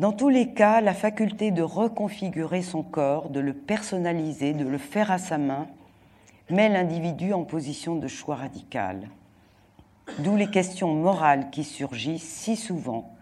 Dans 0.00 0.12
tous 0.12 0.30
les 0.30 0.54
cas, 0.54 0.80
la 0.80 0.94
faculté 0.94 1.50
de 1.50 1.60
reconfigurer 1.60 2.62
son 2.62 2.82
corps, 2.82 3.28
de 3.28 3.38
le 3.38 3.52
personnaliser, 3.52 4.54
de 4.54 4.66
le 4.66 4.78
faire 4.78 5.10
à 5.10 5.18
sa 5.18 5.36
main, 5.36 5.66
met 6.48 6.70
l'individu 6.70 7.34
en 7.34 7.44
position 7.44 7.96
de 7.96 8.08
choix 8.08 8.36
radical. 8.36 9.10
D'où 10.20 10.36
les 10.36 10.50
questions 10.50 10.94
morales 10.94 11.50
qui 11.50 11.64
surgissent 11.64 12.22
si 12.22 12.56
souvent 12.56 13.14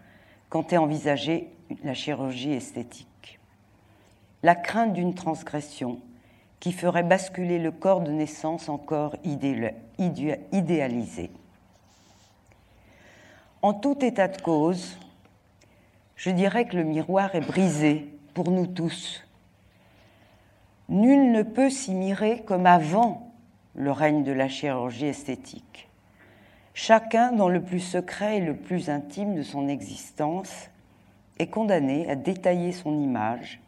quand 0.47 0.71
est 0.71 0.77
envisagée 0.77 1.49
la 1.83 1.93
chirurgie 1.93 2.53
esthétique. 2.53 3.41
La 4.41 4.55
crainte 4.55 4.93
d'une 4.93 5.15
transgression 5.15 5.99
qui 6.61 6.71
ferait 6.71 7.03
basculer 7.03 7.59
le 7.59 7.73
corps 7.73 7.99
de 7.99 8.13
naissance 8.13 8.69
en 8.69 8.77
corps 8.77 9.17
idéalisé. 9.25 11.29
En 13.61 13.73
tout 13.73 13.97
état 14.01 14.29
de 14.29 14.41
cause, 14.41 14.97
je 16.19 16.31
dirais 16.31 16.65
que 16.65 16.75
le 16.75 16.83
miroir 16.83 17.33
est 17.33 17.39
brisé 17.39 18.05
pour 18.33 18.51
nous 18.51 18.67
tous. 18.67 19.25
Nul 20.89 21.31
ne 21.31 21.43
peut 21.43 21.69
s'y 21.69 21.95
mirer 21.95 22.43
comme 22.45 22.65
avant 22.65 23.31
le 23.73 23.93
règne 23.93 24.25
de 24.25 24.33
la 24.33 24.49
chirurgie 24.49 25.05
esthétique. 25.05 25.87
Chacun, 26.73 27.31
dans 27.31 27.47
le 27.47 27.61
plus 27.61 27.79
secret 27.79 28.37
et 28.37 28.41
le 28.41 28.53
plus 28.53 28.89
intime 28.89 29.33
de 29.33 29.43
son 29.43 29.69
existence, 29.69 30.69
est 31.39 31.47
condamné 31.47 32.09
à 32.09 32.15
détailler 32.15 32.73
son 32.73 32.99
image 32.99 33.61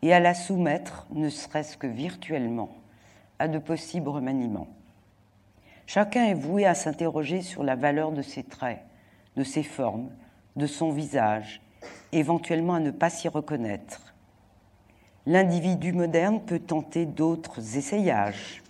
et 0.00 0.14
à 0.14 0.20
la 0.20 0.32
soumettre, 0.32 1.06
ne 1.10 1.28
serait-ce 1.28 1.76
que 1.76 1.86
virtuellement, 1.86 2.70
à 3.38 3.46
de 3.46 3.58
possibles 3.58 4.08
remaniements. 4.08 4.68
Chacun 5.86 6.24
est 6.24 6.34
voué 6.34 6.64
à 6.64 6.74
s'interroger 6.74 7.42
sur 7.42 7.62
la 7.62 7.76
valeur 7.76 8.12
de 8.12 8.22
ses 8.22 8.42
traits, 8.42 8.80
de 9.36 9.44
ses 9.44 9.62
formes, 9.62 10.08
de 10.56 10.66
son 10.66 10.92
visage, 10.92 11.60
éventuellement 12.12 12.74
à 12.74 12.80
ne 12.80 12.90
pas 12.90 13.10
s'y 13.10 13.28
reconnaître. 13.28 14.14
L'individu 15.26 15.92
moderne 15.92 16.40
peut 16.40 16.58
tenter 16.58 17.06
d'autres 17.06 17.76
essayages, 17.76 18.62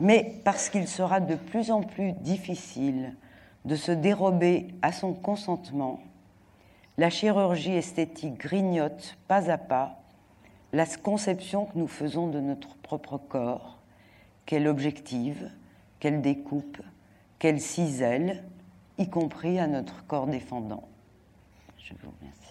mais 0.00 0.40
parce 0.44 0.70
qu'il 0.70 0.88
sera 0.88 1.20
de 1.20 1.34
plus 1.34 1.70
en 1.70 1.82
plus 1.82 2.12
difficile 2.12 3.14
de 3.64 3.76
se 3.76 3.92
dérober 3.92 4.68
à 4.82 4.92
son 4.92 5.14
consentement, 5.14 6.00
la 6.96 7.10
chirurgie 7.10 7.74
esthétique 7.74 8.38
grignote 8.38 9.16
pas 9.26 9.50
à 9.50 9.58
pas 9.58 10.00
la 10.72 10.86
conception 10.86 11.66
que 11.66 11.78
nous 11.78 11.88
faisons 11.88 12.28
de 12.28 12.40
notre 12.40 12.76
propre 12.76 13.18
corps, 13.18 13.78
qu'elle 14.44 14.66
objective, 14.66 15.50
qu'elle 16.00 16.20
découpe, 16.20 16.80
qu'elle 17.38 17.60
cisèle, 17.60 18.44
y 18.98 19.08
compris 19.08 19.58
à 19.58 19.66
notre 19.66 20.04
corps 20.06 20.26
défendant. 20.26 20.88
Je 21.84 21.92
vous 22.02 22.10
remercie. 22.18 22.43